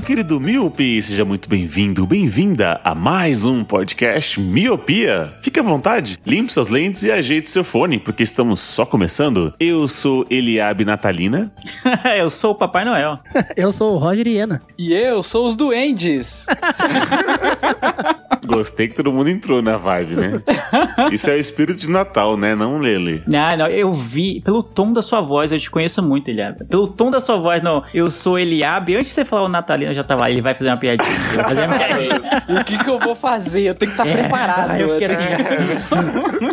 [0.00, 5.34] Meu querido Miope, seja muito bem-vindo, bem-vinda a mais um podcast Miopia.
[5.42, 9.52] Fique à vontade, limpe suas lentes e ajeite seu fone, porque estamos só começando.
[9.60, 11.52] Eu sou Eliabe Natalina.
[12.16, 13.18] eu sou o Papai Noel.
[13.54, 14.62] Eu sou o Roger Iena.
[14.78, 16.46] E eu sou os duendes.
[18.44, 20.42] Gostei que todo mundo entrou na vibe, né?
[21.12, 22.54] Isso é o espírito de Natal, né?
[22.54, 23.22] Não Lele.
[23.34, 26.64] Ah, não, eu vi, pelo tom da sua voz, eu te conheço muito, Eliabe.
[26.64, 28.96] Pelo tom da sua voz, não, eu sou Eliabe.
[28.96, 31.10] Antes de você falar o Natalino, eu já tava, ele vai fazer uma piadinha.
[31.10, 32.20] fazer uma piadinha.
[32.60, 33.62] O que, que eu vou fazer?
[33.62, 34.70] Eu tenho que estar preparado.
[34.70, 36.50] Aí eu fiquei Eu tenho assim,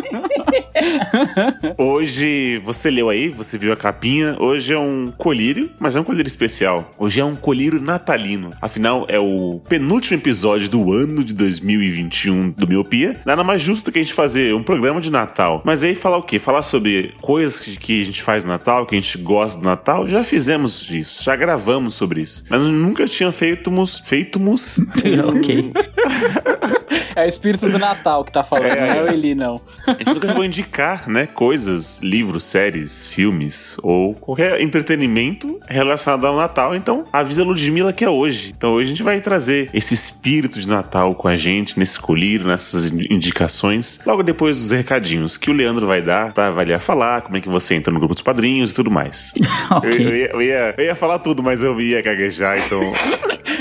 [1.76, 4.36] Hoje, você leu aí, você viu a capinha.
[4.38, 6.92] Hoje é um colírio, mas é um colírio especial.
[6.98, 8.52] Hoje é um colírio natalino.
[8.60, 11.34] Afinal, é o penúltimo episódio do ano de
[11.78, 13.20] 2021 do Miopia.
[13.24, 15.62] Nada mais justo que a gente fazer um programa de Natal.
[15.64, 16.38] Mas aí falar o quê?
[16.38, 20.08] Falar sobre coisas que, a gente faz no Natal, que a gente gosta do Natal.
[20.08, 22.44] Já fizemos isso, já gravamos sobre isso.
[22.48, 24.00] Mas nunca tinha feitomos.
[24.00, 24.78] Feitomos.
[25.26, 25.72] ok.
[27.18, 29.02] É o espírito do Natal que tá falando, É, não é é.
[29.02, 29.60] o Eli, não.
[29.86, 36.26] A gente nunca chegou a indicar, né, coisas, livros, séries, filmes ou qualquer entretenimento relacionado
[36.28, 36.76] ao Natal.
[36.76, 38.54] Então, avisa a Ludmilla que é hoje.
[38.56, 42.46] Então, hoje a gente vai trazer esse espírito de Natal com a gente, nesse colírio,
[42.46, 47.36] nessas indicações, logo depois dos recadinhos que o Leandro vai dar pra avaliar falar, como
[47.36, 49.32] é que você entra no grupo dos padrinhos e tudo mais.
[49.70, 49.90] Ok.
[49.90, 52.80] Eu, eu ia, eu, ia, eu ia falar tudo, mas eu ia gaguejar, então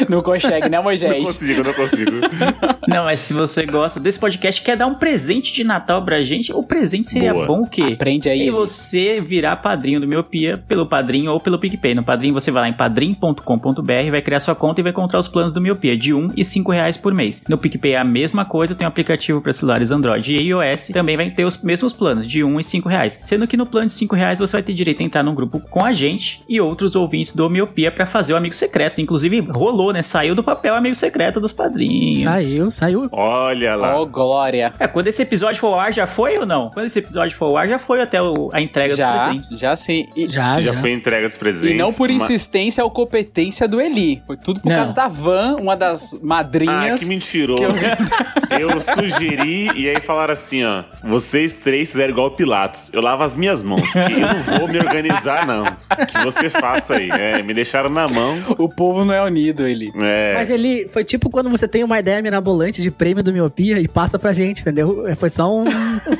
[0.09, 1.23] Não consegue, né, não Moisés?
[1.23, 2.12] consigo, não consigo.
[2.88, 6.53] Não, mas se você gosta desse podcast, quer dar um presente de Natal pra gente,
[6.53, 7.45] o presente seria Boa.
[7.45, 7.94] bom o quê?
[7.94, 11.94] Aprende aí, E você virar padrinho do Miopia pelo padrinho ou pelo PicPay.
[11.96, 15.28] No padrinho você vai lá em padrim.com.br, vai criar sua conta e vai encontrar os
[15.28, 17.44] planos do Miopia de 1 e 5 reais por mês.
[17.50, 21.18] No PicPay é a mesma coisa, tem um aplicativo para celulares Android e iOS, também
[21.18, 23.19] vai ter os mesmos planos, de 1 e 5 reais.
[23.25, 25.59] Sendo que no plano de 5 reais você vai ter direito a entrar num grupo
[25.59, 29.02] com a gente e outros ouvintes do Miopia para fazer o amigo secreto.
[29.02, 30.02] Inclusive, rolou, né?
[30.02, 32.22] Saiu do papel amigo secreto dos padrinhos.
[32.24, 33.08] Saiu, saiu.
[33.12, 34.00] Olha lá.
[34.00, 34.74] Ó, glória.
[34.80, 36.70] É, quando esse episódio for ao ar, já foi ou não?
[36.70, 39.50] Quando esse episódio for ao ar, já foi até o- a entrega dos Já, presentes.
[39.59, 40.08] já sim.
[40.16, 40.80] E, Já, Já já.
[40.80, 41.72] foi entrega dos presentes.
[41.72, 44.22] e não por mas- insistência ou competência do Eli.
[44.25, 44.75] Foi tudo por Não.
[44.78, 47.00] causa da Van, uma das Ah, madrinhas.
[47.00, 47.64] que mentiroso.
[48.50, 50.84] Eu sugeri e aí falaram assim, ó.
[51.04, 52.92] Vocês três fizeram igual o Pilatos.
[52.94, 53.81] Eu lavo as minhas mãos.
[53.92, 55.66] Porque eu não vou me organizar, não.
[56.06, 57.09] Que você faça aí.
[57.12, 58.38] É, me deixaram na mão.
[58.58, 59.76] O povo não é unido, Eli.
[60.01, 60.33] É.
[60.35, 63.88] Mas ele foi tipo quando você tem uma ideia mirabolante de prêmio do Miopia e
[63.88, 65.05] passa pra gente, entendeu?
[65.17, 65.65] Foi só um.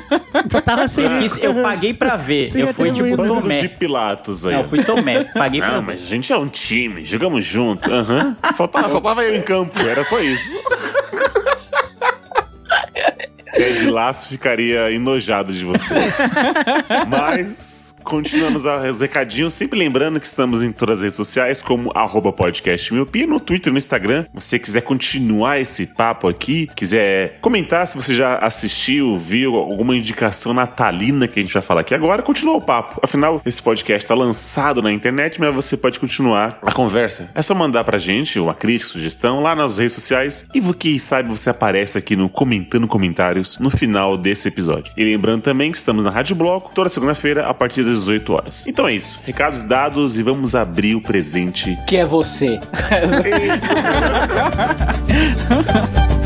[0.51, 1.03] só tava assim.
[1.03, 2.50] Eu, quis- eu paguei pra ver.
[2.50, 3.18] Sim, eu fui tipo atribuído.
[3.18, 3.68] Bando de Tomé.
[3.68, 4.53] Pilatos aí.
[4.53, 5.23] Não, eu fui Tomé.
[5.25, 5.85] Paguei pra Não, ver.
[5.88, 7.91] mas a gente é um time, jogamos junto.
[7.94, 8.35] Aham.
[8.56, 10.50] Só, tava, só tava eu em campo, era só isso.
[13.56, 16.18] Ted Laço ficaria enojado de vocês.
[17.09, 17.77] Mas.
[18.07, 22.31] Continuando os os recadinhos, sempre lembrando que estamos em todas as redes sociais, como arroba
[22.31, 24.23] podcast miopia, no Twitter, no Instagram.
[24.23, 29.95] Se você quiser continuar esse papo aqui, quiser comentar se você já assistiu, viu alguma
[29.95, 32.97] indicação natalina que a gente vai falar aqui agora, continua o papo.
[33.03, 37.29] Afinal, esse podcast está lançado na internet, mas você pode continuar a conversa.
[37.35, 41.29] É só mandar pra gente uma crítica, sugestão lá nas redes sociais e quem sabe
[41.29, 44.94] você aparece aqui no Comentando Comentários no final desse episódio.
[44.95, 48.68] E lembrando também que estamos na Rádio Bloco toda segunda-feira a partir das 18 horas.
[48.68, 49.19] Então é isso.
[49.25, 51.78] Recados dados e vamos abrir o presente.
[51.88, 52.59] Que é você.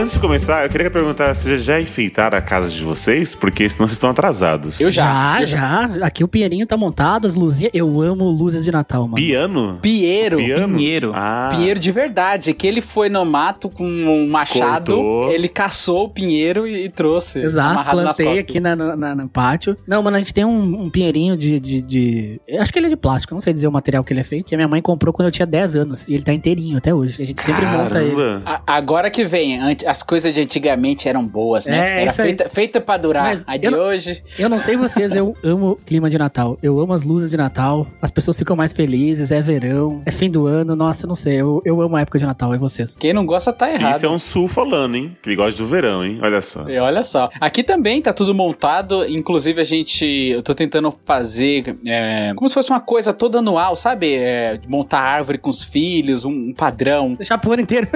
[0.00, 3.86] Antes de começar, eu queria perguntar se já enfeitaram a casa de vocês, porque senão
[3.86, 4.80] vocês estão atrasados.
[4.80, 5.40] Eu já.
[5.40, 6.06] Já, já.
[6.06, 7.70] Aqui o Pinheirinho tá montado, as luzinhas.
[7.74, 9.16] Eu amo luzes de Natal, mano.
[9.16, 9.78] Piano?
[9.82, 10.38] Piano?
[10.38, 11.12] Pinheiro.
[11.14, 11.50] Ah.
[11.54, 15.32] Pinheiro de verdade, que ele foi no mato com um machado, Cortou.
[15.32, 17.38] ele caçou o pinheiro e, e trouxe.
[17.40, 19.76] Exato, plantei aqui na, na- no pátio.
[19.86, 22.86] Não, mano, a gente tem um, um pinheirinho de, de, de- eu Acho que ele
[22.86, 24.46] é de plástico, não sei dizer o material que ele é feito.
[24.46, 26.08] Que a minha mãe comprou quando eu tinha 10 anos.
[26.08, 27.22] E ele tá inteirinho até hoje.
[27.22, 28.16] A gente sempre monta ele.
[28.16, 28.42] Caramba.
[28.46, 31.98] A- Agora que vem, as coisas de antigamente eram boas, né?
[31.98, 33.24] É, Era feita, feita pra durar.
[33.24, 34.22] Mas a de eu hoje.
[34.38, 36.56] Eu não sei vocês, eu amo clima de Natal.
[36.62, 37.86] Eu amo as luzes de Natal.
[38.00, 40.76] As pessoas ficam mais felizes, é verão, é fim do ano.
[40.76, 41.40] Nossa, eu não sei.
[41.40, 42.98] Eu, eu amo a época de Natal, e vocês?
[42.98, 43.96] Quem não gosta tá errado.
[43.96, 45.16] Isso é um sul falando, hein?
[45.20, 46.20] Que ele gosta do verão, hein?
[46.22, 46.68] Olha só.
[46.68, 47.28] E olha só.
[47.40, 49.04] Aqui também tá tudo montado.
[49.06, 50.06] Inclusive, a gente.
[50.06, 51.76] Eu tô tentando fazer.
[51.84, 54.14] é, como se fosse uma coisa toda anual, sabe?
[54.14, 57.14] É, montar árvore com os filhos, um, um padrão.
[57.14, 57.88] Deixar pro ano inteiro.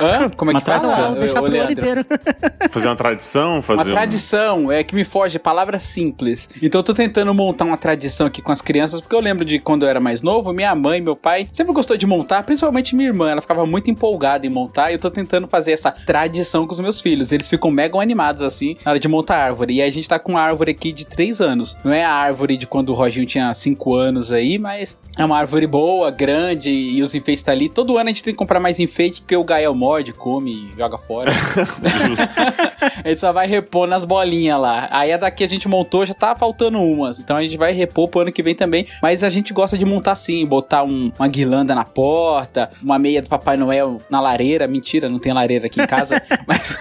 [0.00, 0.30] Hã?
[0.30, 0.93] Como é Uma que fala?
[1.20, 2.06] Deixar ô, pro ano inteiro.
[2.70, 6.48] Fazer uma tradição, fazer Uma um- tradição, é que me foge, palavra simples.
[6.62, 9.58] Então eu tô tentando montar uma tradição aqui com as crianças, porque eu lembro de
[9.58, 13.08] quando eu era mais novo, minha mãe, meu pai, sempre gostou de montar, principalmente minha
[13.08, 16.72] irmã, ela ficava muito empolgada em montar, e eu tô tentando fazer essa tradição com
[16.72, 17.32] os meus filhos.
[17.32, 19.74] Eles ficam mega animados assim na hora de montar árvore.
[19.74, 21.76] E a gente tá com uma árvore aqui de 3 anos.
[21.84, 25.36] Não é a árvore de quando o Roginho tinha 5 anos aí, mas é uma
[25.38, 27.68] árvore boa, grande, e os enfeites tá ali.
[27.68, 30.98] Todo ano a gente tem que comprar mais enfeites, porque o Gael morde, come joga
[30.98, 31.32] fora.
[33.04, 34.88] a gente só vai repor nas bolinhas lá.
[34.90, 37.20] Aí a daqui a gente montou, já tá faltando umas.
[37.20, 38.86] Então a gente vai repor pro ano que vem também.
[39.02, 43.22] Mas a gente gosta de montar assim, botar um- uma guirlanda na porta, uma meia
[43.22, 44.66] do Papai Noel na lareira.
[44.66, 46.22] Mentira, não tem lareira aqui em casa.
[46.46, 46.78] mas,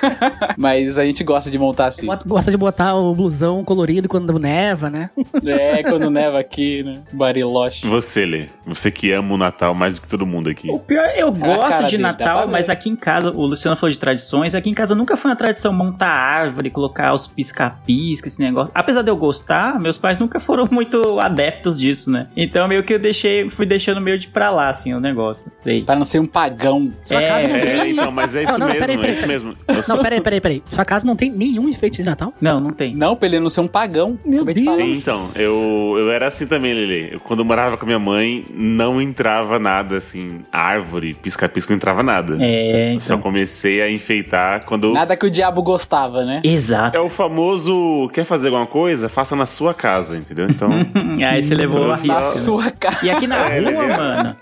[0.57, 2.07] mas a gente gosta de montar assim.
[2.25, 5.09] Gosta de botar o blusão colorido quando neva, né?
[5.45, 7.01] É, quando neva aqui, né?
[7.11, 7.87] Bariloche.
[7.87, 8.47] Você, Lê.
[8.65, 10.69] Você que ama o Natal mais do que todo mundo aqui.
[10.69, 13.91] O pior, eu cara gosto de dele, Natal, mas aqui em casa, o Luciano falou
[13.93, 18.41] de tradições, aqui em casa nunca foi uma tradição montar árvore, colocar os pisca-pisca, esse
[18.41, 18.71] negócio.
[18.73, 22.27] Apesar de eu gostar, meus pais nunca foram muito adeptos disso, né?
[22.35, 25.51] Então meio que eu deixei, fui deixando meio de pra lá, assim, o negócio.
[25.55, 25.83] Sei.
[25.83, 26.91] Pra não ser um pagão.
[27.01, 27.69] Sua É, casa não tem.
[27.69, 29.33] É, então, mas é isso Não, não, mesmo, peraí, é peraí, isso peraí.
[29.33, 29.55] mesmo.
[29.67, 30.63] Eu sou- Não, peraí, peraí, peraí.
[30.67, 32.33] Sua casa não tem nenhum enfeite de Natal?
[32.41, 32.95] Não, não tem.
[32.95, 34.17] Não, pra ele não ser um pagão.
[34.25, 34.75] Meu Deus.
[34.75, 37.09] Sim, então, eu, eu era assim também, Lele.
[37.13, 42.01] Eu, quando eu morava com minha mãe, não entrava nada, assim, árvore, pisca-pisca, não entrava
[42.03, 42.37] nada.
[42.41, 43.21] É, Eu Só então.
[43.21, 44.91] comecei enfeitar quando...
[44.93, 46.41] Nada que o diabo gostava, né?
[46.43, 46.97] Exato.
[46.97, 49.07] É o famoso, quer fazer alguma coisa?
[49.09, 50.47] Faça na sua casa, entendeu?
[50.49, 50.69] Então,
[51.27, 51.87] Aí você levou a.
[51.89, 52.13] Na risco.
[52.13, 52.21] né?
[52.21, 52.97] sua cara.
[53.03, 53.97] E aqui na É, rua, legal.
[53.97, 54.35] mano.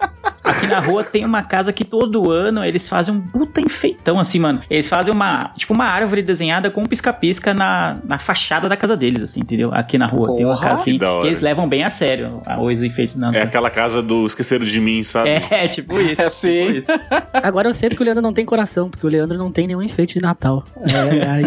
[0.51, 4.39] Aqui na rua tem uma casa que todo ano eles fazem um puta enfeitão, assim,
[4.39, 4.61] mano.
[4.69, 8.95] Eles fazem uma, tipo, uma árvore desenhada com um pisca-pisca na, na fachada da casa
[8.95, 9.73] deles, assim, entendeu?
[9.73, 10.35] Aqui na rua.
[10.35, 10.93] Tem uma Porra, casa assim.
[10.93, 11.25] que da hora.
[11.25, 15.03] E eles levam bem a sério os enfeites é aquela casa do esqueceram de mim,
[15.03, 15.29] sabe?
[15.29, 16.21] É, tipo isso.
[16.21, 16.65] É assim.
[16.65, 16.91] tipo isso.
[17.33, 19.81] Agora eu sei porque o Leandro não tem coração, porque o Leandro não tem nenhum
[19.81, 20.63] enfeite de Natal.
[20.77, 21.43] É, aí,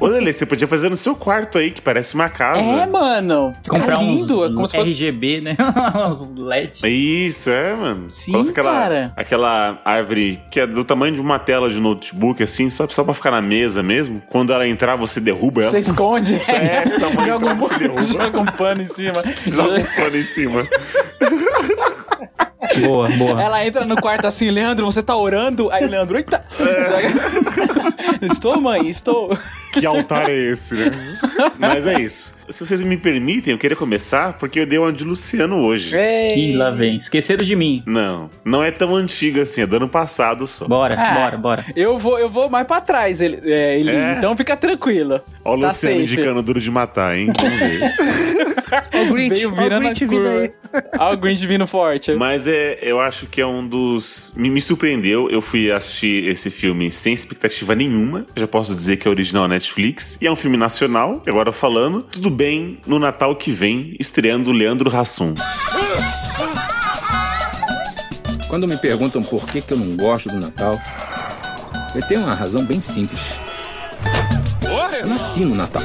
[0.00, 0.04] ó.
[0.04, 2.60] Ô, Lele, você podia fazer no seu quarto aí, que parece uma casa.
[2.60, 3.54] É, mano.
[3.68, 4.44] Comprar uns lindo.
[4.44, 4.90] é como se fosse.
[4.90, 5.56] RGB, né?
[6.08, 6.80] uns LED.
[6.86, 8.10] Isso, é, mano.
[8.10, 9.12] Sim, Coloca aquela, cara.
[9.16, 13.14] aquela árvore que é do tamanho de uma tela de notebook, assim, só, só pra
[13.14, 14.22] ficar na mesa mesmo.
[14.30, 15.70] Quando ela entrar, você derruba ela.
[15.70, 16.34] Você esconde.
[16.54, 18.02] É, essa mãe joga, você um, derruba.
[18.04, 19.22] joga um pano em cima.
[19.46, 20.66] Joga um pano em cima.
[22.80, 23.40] Boa, boa.
[23.42, 25.70] Ela entra no quarto assim, Leandro, você tá orando?
[25.70, 26.42] Aí Leandro, eita!
[26.58, 27.94] Joga-
[28.32, 29.36] estou, mãe, estou.
[29.72, 30.90] Que altar é esse, né?
[31.58, 32.34] Mas é isso.
[32.48, 35.96] Se vocês me permitem, eu queria começar porque eu dei uma de Luciano hoje.
[35.96, 36.96] Ih, lá vem.
[36.96, 37.82] Esqueceram de mim.
[37.86, 40.66] Não, não é tão antiga assim, é do ano passado só.
[40.66, 41.14] Bora, Ah.
[41.14, 41.64] bora, bora.
[41.74, 44.14] Eu vou, eu vou mais pra trás, ele, é, ele- É?
[44.18, 45.20] então fica tranquilo.
[45.44, 46.12] Ó o Tá Luciano safe.
[46.14, 47.32] indicando duro de matar, hein?
[47.38, 47.80] Vamos ver.
[48.94, 50.52] Ó o Grinch, o virando Grinch a vindo aí.
[50.98, 52.12] Olha o Grinch vindo forte.
[52.14, 54.32] Mas é, eu acho que é um dos.
[54.36, 55.30] Me, me surpreendeu.
[55.30, 58.26] Eu fui assistir esse filme sem expectativa nenhuma.
[58.34, 60.18] Já posso dizer que é original Netflix.
[60.20, 61.22] E é um filme nacional.
[61.26, 65.34] E agora falando, tudo bem no Natal que vem, estreando Leandro Hassum.
[68.48, 70.78] Quando me perguntam por que, que eu não gosto do Natal,
[71.94, 73.40] eu tenho uma razão bem simples.
[75.00, 75.82] Eu nasci no Natal.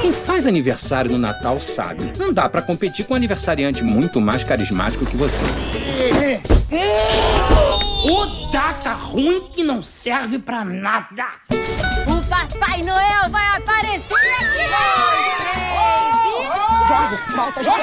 [0.00, 2.12] Quem faz aniversário no Natal sabe.
[2.18, 5.44] Não dá pra competir com um aniversariante muito mais carismático que você.
[8.04, 11.26] O data ruim que não serve pra nada.
[12.06, 15.17] O Papai Noel vai aparecer aqui
[16.88, 17.82] Jorge, volta, Jorge!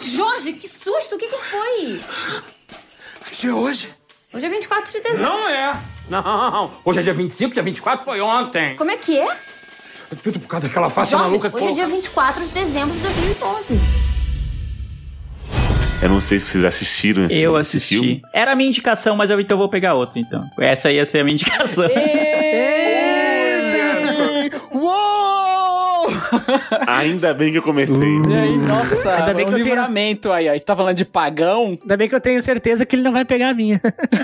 [0.00, 1.16] Jorge, que susto!
[1.16, 2.00] O que, que foi?
[3.26, 3.92] Que dia é hoje?
[4.32, 5.22] Hoje é 24 de dezembro.
[5.22, 5.76] Não é.
[6.08, 6.72] Não.
[6.86, 8.76] Hoje é dia 25, dia 24 foi ontem.
[8.76, 9.36] Como é que é?
[10.22, 13.02] Tudo por causa daquela face Jorge, maluca que hoje é dia 24 de dezembro de
[13.02, 14.15] 2012.
[16.02, 17.94] Eu não sei se vocês assistiram esse, Eu esse assisti.
[17.96, 18.22] filme.
[18.32, 20.48] Era a minha indicação, mas eu então vou pegar outra, então.
[20.60, 21.88] Essa ia ser a minha indicação.
[24.72, 26.06] Uou!
[26.86, 27.96] Ainda bem que eu comecei.
[28.28, 30.48] E aí, nossa, Ainda bem um que eu tenho- livramento aí.
[30.48, 31.78] A gente tá falando de pagão.
[31.80, 33.80] Ainda bem que eu tenho certeza que ele não vai pegar a minha.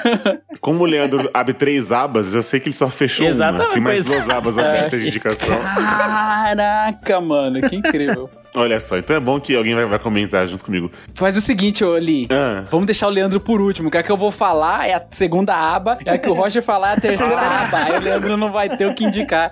[0.60, 3.72] Como o Leandro abre três abas, eu sei que ele só fechou Exatamente, uma.
[3.72, 4.02] Tem mais é.
[4.12, 5.58] duas abas abertas de indicação.
[5.60, 8.28] Caraca, mano, que incrível.
[8.54, 10.90] Olha só, então é bom que alguém vai, vai comentar junto comigo.
[11.14, 12.28] Faz o seguinte, ô Li.
[12.30, 12.64] Ah.
[12.70, 13.90] Vamos deixar o Leandro por último.
[13.90, 15.98] Que a que eu vou falar é a segunda aba.
[16.04, 17.78] E a que o Roger falar é a terceira aba.
[17.78, 19.50] Aí o Leandro não vai ter o que indicar.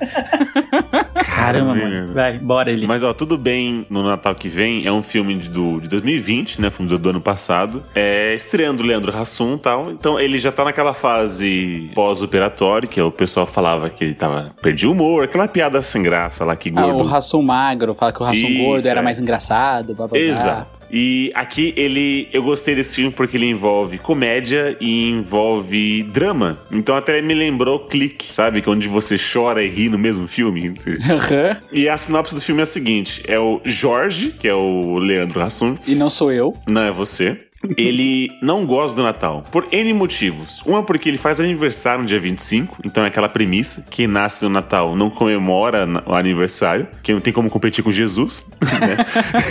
[1.25, 2.13] Caramba, mano.
[2.13, 2.87] Vai, bora ele.
[2.87, 4.87] Mas ó, tudo bem no Natal que vem.
[4.87, 6.71] É um filme de, do, de 2020, né?
[6.71, 7.83] Filme do, do ano passado.
[7.95, 9.91] É estreando o Leandro Hassum e tal.
[9.91, 14.51] Então ele já tá naquela fase pós-operatório, que é o pessoal falava que ele tava.
[14.61, 16.99] Perdi o humor, aquela piada sem graça lá que Ah, gordo.
[16.99, 19.95] o Rassum magro, fala que o Rassum Isso, gordo era mais engraçado.
[19.95, 20.19] Blá, blá, blá.
[20.19, 20.81] Exato.
[20.91, 22.29] E aqui ele.
[22.33, 26.59] Eu gostei desse filme porque ele envolve comédia e envolve drama.
[26.71, 28.61] Então até me lembrou Clique, sabe?
[28.61, 30.75] Que é onde você chora e ri no mesmo filme.
[31.73, 35.41] E a sinopse do filme é a seguinte: é o Jorge, que é o Leandro
[35.41, 36.55] Hassum, E não sou eu.
[36.67, 37.39] não é você.
[37.77, 40.63] Ele não gosta do Natal por N motivos.
[40.65, 44.51] Uma porque ele faz aniversário no dia 25, então é aquela premissa: quem nasce no
[44.51, 48.47] Natal não comemora o aniversário, que não tem como competir com Jesus,
[48.81, 48.97] né?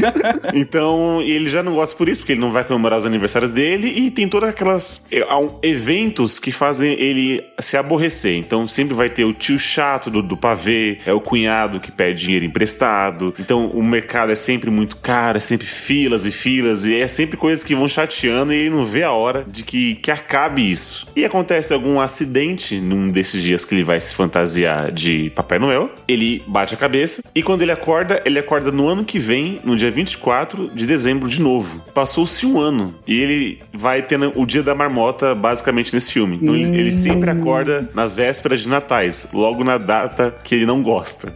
[0.55, 3.87] então, ele já não gosta por isso, porque ele não vai comemorar os aniversários dele
[3.87, 5.25] e tem todas aquelas eh,
[5.61, 8.35] eventos que fazem ele se aborrecer.
[8.37, 12.21] Então, sempre vai ter o tio chato do, do pavê, é o cunhado que pede
[12.21, 13.35] dinheiro emprestado.
[13.39, 17.37] Então, o mercado é sempre muito caro, é sempre filas e filas, e é sempre
[17.37, 21.07] coisas que vão chateando e ele não vê a hora de que, que acabe isso.
[21.15, 25.89] E acontece algum acidente num desses dias que ele vai se fantasiar de Papai Noel,
[26.07, 29.75] ele bate a cabeça e quando ele acorda, ele acorda no ano que vem, no
[29.75, 31.83] dia 24 de dezembro de novo.
[31.93, 36.39] Passou-se um ano e ele vai tendo o dia da marmota basicamente nesse filme.
[36.41, 40.81] Então ele, ele sempre acorda nas vésperas de natais, logo na data que ele não
[40.81, 41.33] gosta.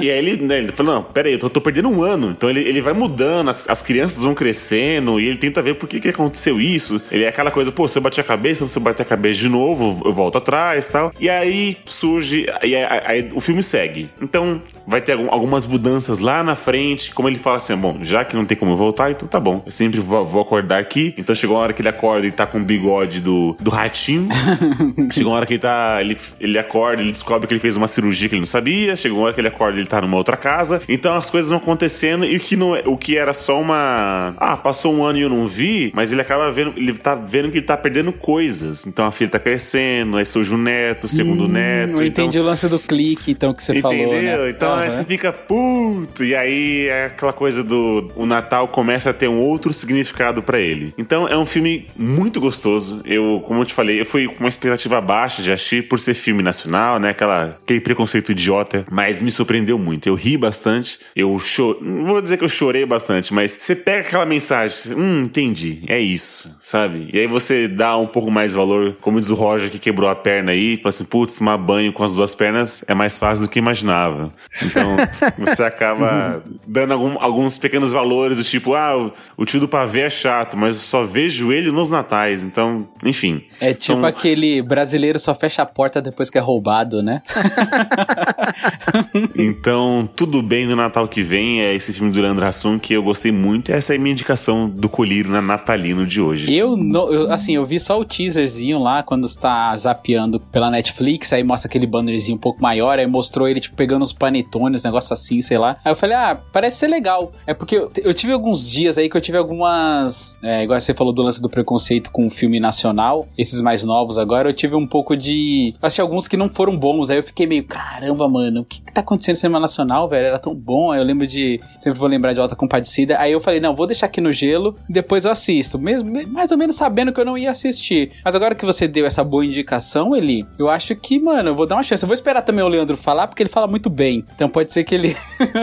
[0.00, 2.32] E aí ele, né, ele fala, não, peraí, eu tô, tô perdendo um ano.
[2.36, 5.88] Então ele, ele vai mudando, as, as crianças vão crescendo e ele tenta ver por
[6.00, 7.00] que, que aconteceu isso.
[7.10, 9.48] Ele é aquela coisa, pô, se eu a cabeça, se eu bater a cabeça de
[9.48, 11.12] novo, eu volto atrás tal.
[11.18, 14.10] E aí surge, e aí, aí o filme segue.
[14.20, 18.24] Então vai ter algum- algumas mudanças lá na frente, como ele fala assim, bom, já
[18.24, 19.62] que não tem como eu voltar, então tá bom.
[19.66, 21.14] Eu sempre vou, acordar aqui.
[21.18, 24.28] Então chegou a hora que ele acorda e tá com o bigode do, do ratinho.
[25.12, 27.86] chegou a hora que ele tá, ele, ele acorda, ele descobre que ele fez uma
[27.86, 28.96] cirurgia que ele não sabia.
[28.96, 30.80] Chegou a hora que ele acorda e ele tá numa outra casa.
[30.88, 34.34] Então as coisas vão acontecendo e o que, não, é- o que era só uma...
[34.38, 37.50] Ah, passou um ano e eu não vi, mas ele acaba vendo, ele tá vendo
[37.50, 38.86] que ele tá perdendo coisas.
[38.86, 41.96] Então a filha tá crescendo, aí surge o neto, o segundo neto.
[41.96, 42.24] Não então...
[42.24, 44.44] entendi o lance do clique, então, que você falou, Entendeu?
[44.44, 44.50] né?
[44.50, 44.90] Então Aham.
[44.90, 46.24] você fica puto.
[46.24, 48.10] E aí é aquela coisa do.
[48.14, 50.94] O Natal começa a ter um outro significado pra ele.
[50.98, 53.00] Então é um filme muito gostoso.
[53.04, 56.14] Eu, como eu te falei, eu fui com uma expectativa baixa de assistir por ser
[56.14, 57.10] filme nacional, né?
[57.10, 58.84] Aquela, aquele preconceito idiota.
[58.90, 60.08] Mas me surpreendeu muito.
[60.08, 60.98] Eu ri bastante.
[61.14, 61.82] Eu chorei.
[61.82, 64.94] Não vou dizer que eu chorei bastante, mas você pega aquela mensagem.
[64.94, 65.82] Hum, entendi.
[65.86, 67.08] É isso, sabe?
[67.12, 70.14] E aí você dá um pouco mais valor, como diz o Roger que quebrou a
[70.14, 73.50] perna aí, fala assim: putz, tomar banho com as duas pernas é mais fácil do
[73.50, 74.32] que imaginava.
[74.70, 74.96] Então,
[75.38, 80.10] você acaba dando algum- alguns pequenos valores, do tipo, ah, o, tio do pavê é
[80.10, 82.44] chato, mas eu só vejo ele nos natais.
[82.44, 83.42] Então, enfim.
[83.60, 87.20] É tipo São- aquele brasileiro só fecha a porta depois que é roubado, né?
[89.36, 91.60] Então, tudo bem no Natal que vem.
[91.60, 93.70] É esse filme do Leandro Hassum que eu gostei muito.
[93.70, 96.54] Essa é a minha indicação do colírio na natalino de hoje.
[96.54, 96.76] Eu,
[97.10, 101.68] eu, assim, eu vi só o teaserzinho lá quando está zapeando pela Netflix, aí mostra
[101.68, 105.58] aquele bannerzinho um pouco maior, aí mostrou ele, tipo, pegando uns panetones, negócio assim, sei
[105.58, 105.76] lá.
[105.84, 107.32] Aí eu falei, ah, parece ser legal.
[107.46, 110.38] É porque eu, eu tive alguns dias aí que eu tive algumas.
[110.42, 114.18] É, igual você falou do lance do preconceito com o filme nacional, esses mais novos
[114.18, 115.74] agora, eu tive um pouco de.
[115.80, 118.92] Achei alguns que não foram bons, aí eu fiquei meio, caramba, mano, o que, que
[118.92, 120.26] tá acontecendo no cinema nacional, velho?
[120.26, 120.90] Era tão bom.
[120.92, 121.60] Aí eu lembro de.
[121.78, 123.18] Sempre vou lembrar de Alta Compadecida.
[123.18, 125.78] Aí eu falei, não, vou deixar aqui no gelo, depois eu assisto.
[125.78, 128.12] Mesmo, mais ou menos sabendo que eu não ia assistir.
[128.24, 131.66] Mas agora que você deu essa boa indicação, Eli, eu acho que, mano, eu vou
[131.66, 132.02] dar uma chance.
[132.02, 134.24] Eu vou esperar também o Leandro falar, porque ele fala muito bem.
[134.34, 135.16] Então pode ser que ele.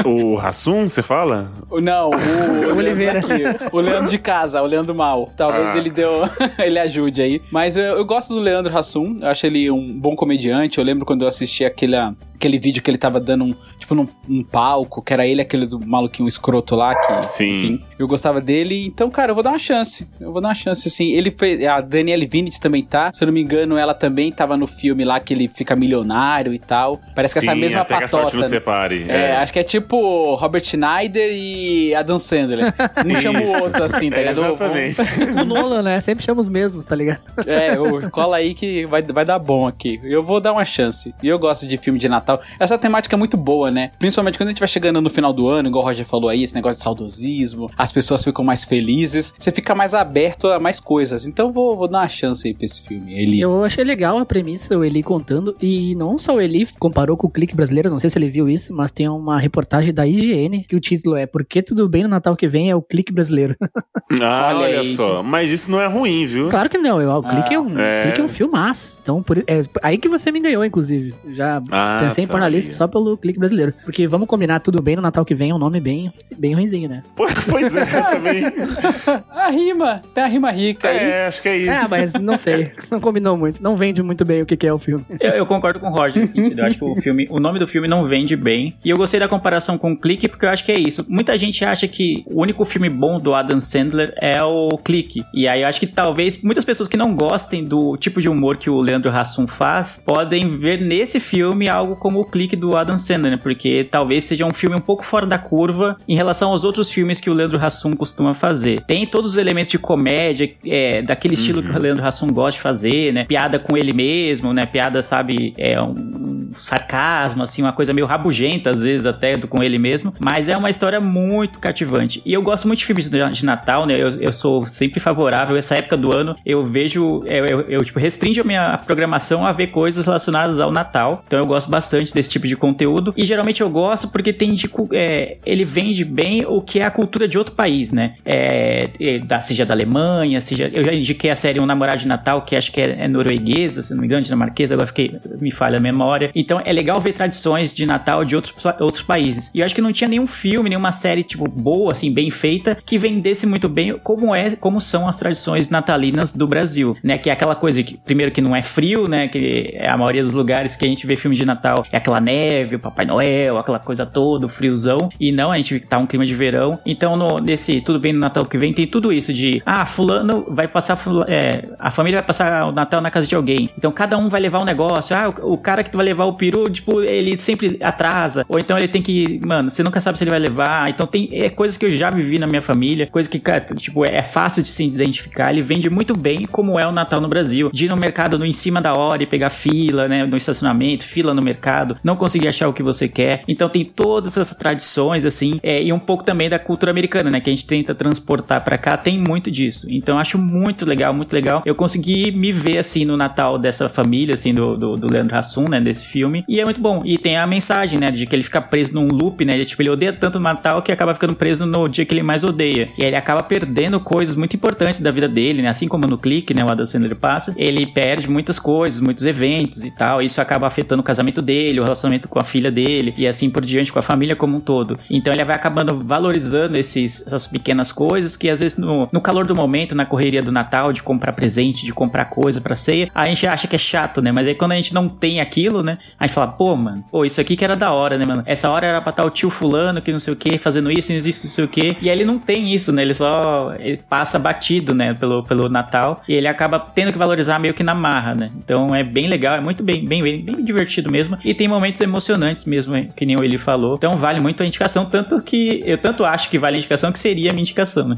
[0.06, 1.52] O Hassum, você fala?
[1.82, 3.14] Não, o, o Oliveira.
[3.26, 5.32] Leandro aqui, o Leandro de casa, o Leandro mal.
[5.36, 5.78] Talvez Ah.
[5.78, 6.22] ele deu,
[6.60, 7.42] ele ajude aí.
[7.52, 10.78] Mas eu, eu gosto do Leandro Hassum, eu acho ele um bom comediante.
[10.78, 11.96] Eu lembro quando eu assisti aquele,
[12.36, 15.66] aquele vídeo que ele tava dando um, tipo, num, num palco, que era ele, aquele
[15.66, 17.58] do maluquinho escroto lá, que, Sim.
[17.58, 18.86] enfim, eu gostava dele.
[18.86, 20.08] Então, cara, eu vou dar uma chance.
[20.20, 21.12] Eu vou dar uma chance, assim.
[21.14, 24.56] Ele fez, a Danielle Vinitz também tá, se eu não me engano, ela também tava
[24.58, 27.00] no filme lá que ele fica milionário e tal.
[27.16, 28.44] Parece que essa Sim, mesma até que a sorte patota.
[28.44, 28.48] né?
[28.50, 29.06] separe.
[29.10, 32.74] É, acho que é tipo Robert Schneider e Adam Sandler.
[33.06, 34.46] Um chama o outro, assim, tá É, ligado?
[34.46, 34.96] exatamente.
[35.42, 36.00] O Nolan, né?
[36.00, 37.20] Sempre chama os mesmos, tá ligado?
[37.46, 40.00] É, ô, cola aí que vai, vai dar bom aqui.
[40.04, 41.14] Eu vou dar uma chance.
[41.22, 42.25] E eu gosto de filme de Natal.
[42.60, 43.92] Essa temática é muito boa, né?
[44.00, 46.44] Principalmente quando a gente vai chegando no final do ano, igual o Roger falou aí,
[46.44, 50.80] esse negócio de saudosismo, as pessoas ficam mais felizes, você fica mais aberto a mais
[50.80, 51.28] coisas.
[51.28, 53.14] Então vou, vou dar uma chance aí pra esse filme.
[53.18, 53.40] Ele.
[53.40, 55.56] Eu achei legal a premissa, o Eli contando.
[55.62, 58.50] E não só o Eli comparou com o clique brasileiro, não sei se ele viu
[58.50, 62.04] isso, mas tem uma reportagem da IGN que o título é Por que tudo bem
[62.04, 63.56] no Natal que vem é o clique brasileiro.
[64.22, 65.24] Ah, Olha olha, só.
[65.24, 66.48] Mas isso não é ruim, viu?
[66.50, 68.04] claro que não, eu, o clique é um, é.
[68.04, 69.00] clique é um filmaço.
[69.02, 71.14] Então, por, é aí que você me ganhou, inclusive.
[71.32, 72.76] Já Ah, pensei em tá pôr na lista aí.
[72.76, 73.74] só pelo clique brasileiro.
[73.84, 76.90] Porque vamos combinar tudo bem no Natal que vem, é um nome bem, bem ruimzinho,
[76.90, 77.04] né?
[77.16, 78.44] Pois é, também.
[79.30, 80.98] A rima, tem a rima rica aí.
[80.98, 81.72] É, acho que é isso.
[81.72, 82.72] É, mas não sei.
[82.90, 83.62] Não combinou muito.
[83.62, 85.04] Não vende muito bem o que que é o filme.
[85.20, 86.60] Eu, eu concordo com o Roger nesse sentido.
[86.60, 88.76] Eu acho que o filme, o nome do filme não vende bem.
[88.84, 91.06] E eu gostei da comparação com o Clique, porque eu acho que é isso.
[91.08, 95.24] Muita gente acha que o único filme bom do Adam Sandler é o Clique.
[95.34, 98.58] E aí eu acho que talvez muitas pessoas que não gostem do tipo de humor
[98.58, 103.00] que o Leandro Hassum faz podem ver nesse filme algo como o Clique do Adam
[103.00, 103.40] Sandler, né?
[103.42, 107.20] Porque talvez seja um filme um pouco fora da curva em relação aos outros filmes
[107.20, 108.82] que o Leandro Hassum costuma fazer.
[108.82, 112.62] Tem todos os elementos de comédia, é, daquele estilo que o Leandro Hassum gosta de
[112.62, 113.26] fazer, né?
[113.26, 114.68] Piada com ele mesmo, né?
[114.68, 119.48] Piada, sabe, é um, um sarcasmo, assim, uma coisa meio rabugenta, às vezes, até do,
[119.48, 120.14] com ele mesmo.
[120.20, 122.22] Mas é uma história muito cativante.
[122.24, 123.96] E eu gosto muito de filmes de, de Natal, né?
[123.96, 125.58] Eu, eu sou sempre favorável.
[125.58, 129.52] Essa época do ano, eu vejo, eu, eu, eu, tipo, restringo a minha programação a
[129.52, 131.24] ver coisas relacionadas ao Natal.
[131.26, 133.14] Então eu gosto bastante desse tipo de conteúdo.
[133.16, 136.92] E geralmente eu gosto porque tem de, é, ele vende bem o que é a
[136.92, 138.16] cultura de outro país, né?
[138.26, 140.70] É, é, da, seja da Alemanha, seja.
[140.74, 143.82] Eu já indiquei a série Um Namorado de Natal, que acho que é, é norueguesa,
[143.84, 146.32] se não me engano, dinamarquesa, agora fiquei, me falha a memória.
[146.36, 149.52] Então é legal ver tradições de Natal de outros, outros países.
[149.54, 152.78] E eu acho que não tinha nenhum filme, nenhuma série, tipo, boa, assim, bem feita,
[152.86, 157.18] que vendesse muito bem como é, como são as tradições natalinas do Brasil, né?
[157.18, 159.28] Que é aquela coisa que, primeiro, que não é frio, né?
[159.28, 162.20] Que é a maioria dos lugares que a gente vê filme de Natal é aquela
[162.20, 165.10] neve, o Papai Noel, aquela coisa toda, o friozão.
[165.20, 166.80] E não, a gente tá um clima de verão.
[166.86, 170.46] Então, no, nesse Tudo Bem no Natal que vem, tem tudo isso de, ah, fulano
[170.50, 173.70] vai passar, é, a família vai passar o Natal na casa de alguém.
[173.78, 175.16] Então, cada um vai levar um negócio.
[175.16, 178.46] Ah, o, o cara que vai levar o peru, tipo, ele sempre atrasa.
[178.48, 180.90] Ou então ele tem que, mano, você nunca sabe se ele vai levar.
[180.90, 183.42] Então, tem é, coisas que eu já vivi na minha família, coisa que,
[183.78, 185.52] tipo, é fácil de se identificar.
[185.52, 187.70] Ele vende muito bem como é o Natal no Brasil.
[187.74, 191.04] De ir no mercado no em cima da hora e pegar fila, né, no estacionamento,
[191.04, 191.66] fila no mercado,
[192.04, 193.42] não conseguir achar o que você quer.
[193.48, 197.40] Então, tem todas essas tradições, assim, é, e um pouco também da cultura americana, né,
[197.40, 199.88] que a gente tenta transportar pra cá, tem muito disso.
[199.90, 201.62] Então, acho muito legal, muito legal.
[201.66, 205.68] Eu consegui me ver, assim, no Natal dessa família, assim, do, do, do Leandro Hassum,
[205.68, 206.44] né, desse filme.
[206.48, 207.02] E é muito bom.
[207.06, 209.82] E tem a mensagem, né, de que ele fica preso num loop, né, de, tipo,
[209.82, 212.90] ele odeia tanto o Natal que acaba ficando preso no dia que ele mais odeia.
[212.98, 216.54] E ele acaba perdendo coisas muito importantes da vida dele, né, assim como no clique,
[216.54, 220.22] né, o Adam Sandler passa, ele perde muitas coisas, muitos eventos e tal.
[220.22, 223.64] Isso acaba afetando o casamento dele, o relacionamento com a filha dele e assim por
[223.66, 224.98] diante, com a família como um todo.
[225.10, 229.46] Então ele vai acabando valorizando esses, essas pequenas coisas que às vezes no, no calor
[229.46, 233.26] do momento, na correria do Natal, de comprar presente, de comprar coisa pra ceia, a
[233.28, 234.32] gente acha que é chato, né?
[234.32, 235.98] Mas aí quando a gente não tem aquilo, né?
[236.20, 238.44] A gente fala, pô, mano, pô, isso aqui que era da hora, né, mano?
[238.46, 241.12] Essa hora era pra estar o tio fulano que não sei o que, fazendo isso,
[241.12, 241.98] isso, não sei o que.
[242.02, 243.02] E aí ele não tem isso, né?
[243.02, 246.22] Ele só ele passa batido, né, pelo, pelo Natal.
[246.28, 248.50] E ele acaba tendo que valorizar meio que na marra, né?
[248.58, 251.38] Então é bem legal, é muito bem, bem, bem, bem divertido mesmo.
[251.44, 253.96] E tem momentos emocionantes mesmo, que nem ele falou.
[253.96, 257.20] Então vale muito a indicação, tanto que eu tanto acho que vale a indicação que
[257.20, 258.18] seria a minha indicação, né?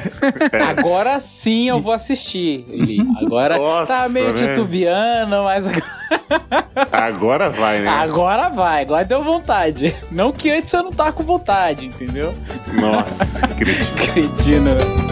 [0.66, 2.64] Agora sim eu vou assistir.
[2.70, 2.98] Eli.
[3.20, 4.48] Agora Nossa, tá meio né?
[4.48, 5.68] titubeando, mas
[6.92, 7.88] Agora vai, né?
[7.88, 8.82] agora vai.
[8.82, 9.94] Agora deu vontade.
[10.10, 12.34] Não que antes eu não tava com vontade, entendeu?
[12.74, 14.76] Nossa, que cretino.
[14.76, 15.07] Cretino.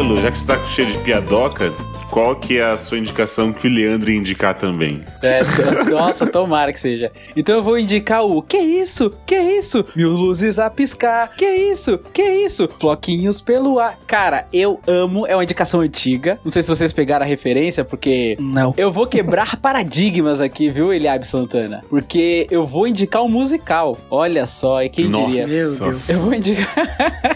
[0.00, 1.72] Já que você tá cheio de piadoca,
[2.10, 5.02] qual que é a sua indicação que o Leandro ia indicar também?
[5.22, 5.40] É,
[5.90, 7.12] nossa, tomara que seja.
[7.36, 9.12] Então eu vou indicar o Que isso?
[9.24, 9.84] Que isso?
[9.94, 11.32] Mil luzes a piscar.
[11.36, 11.98] Que isso?
[12.12, 12.68] Que isso?
[12.80, 13.98] Floquinhos pelo ar.
[14.06, 15.26] Cara, eu amo.
[15.26, 16.38] É uma indicação antiga.
[16.44, 18.74] Não sei se vocês pegaram a referência, porque Não.
[18.76, 21.82] eu vou quebrar paradigmas aqui, viu, Eliabe Santana?
[21.88, 23.96] Porque eu vou indicar um musical.
[24.10, 25.46] Olha só, e quem diria?
[25.46, 26.08] Meu Deus.
[26.08, 26.74] Eu vou indicar.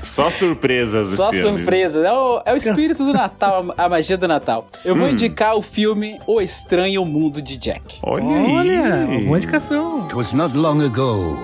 [0.03, 1.59] Só surpresas Só esse ano.
[1.59, 2.07] surpresa.
[2.07, 4.64] É o, é o espírito do Natal, a magia do Natal.
[4.85, 4.99] Eu Hum.
[4.99, 7.99] vou indicar o filme O Estranho Mundo de Jack.
[8.03, 9.25] Olha, Olha, aí.
[9.25, 10.05] boa indicação.
[10.07, 11.37] It was not long ago.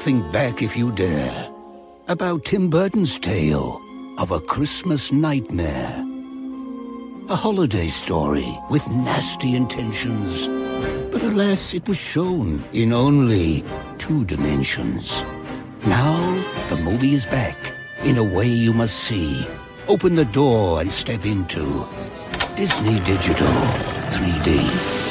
[0.00, 1.50] Think back if you dare.
[2.08, 3.78] About Tim Burton's tale
[4.18, 6.04] of a Christmas nightmare.
[7.30, 10.48] A holiday story with nasty intentions.
[11.10, 13.64] But alas, it was shown in only
[13.98, 15.24] two dimensions.
[15.86, 16.18] Now,
[16.68, 17.56] the movie is back
[18.04, 19.46] in a way you must see.
[19.88, 21.86] Open the door and step into
[22.56, 23.48] Disney Digital
[24.12, 25.03] 3D.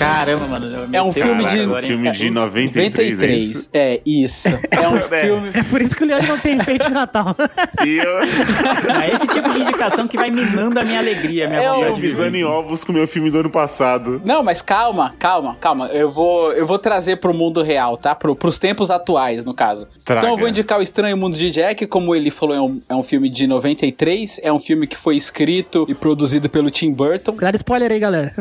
[0.00, 0.66] Caramba, mano.
[0.92, 1.86] É um filme de- agora?
[1.86, 3.68] Filme de 93, é isso?
[3.72, 4.48] É, isso.
[4.70, 5.48] É um filme.
[5.54, 7.36] É por isso que o Leandro não tem enfeite de Natal.
[7.86, 11.60] E eu, É esse tipo de indicação que vai minando a minha alegria, a minha
[11.62, 14.20] É vontade eu pisando em ovos com o meu filme do ano passado.
[14.24, 15.86] Não, mas calma, calma, calma.
[15.88, 18.14] Eu vou, eu vou trazer pro mundo real, tá?
[18.14, 19.86] Pro, pros tempos atuais, no caso.
[20.04, 20.20] Traga.
[20.22, 22.94] Então eu vou indicar o Estranho Mundo de Jack, como ele falou, é um, é
[22.94, 24.40] um filme de 93.
[24.42, 27.32] É um filme que foi escrito e produzido pelo Tim Burton.
[27.32, 28.34] Cuidado, spoiler aí, galera.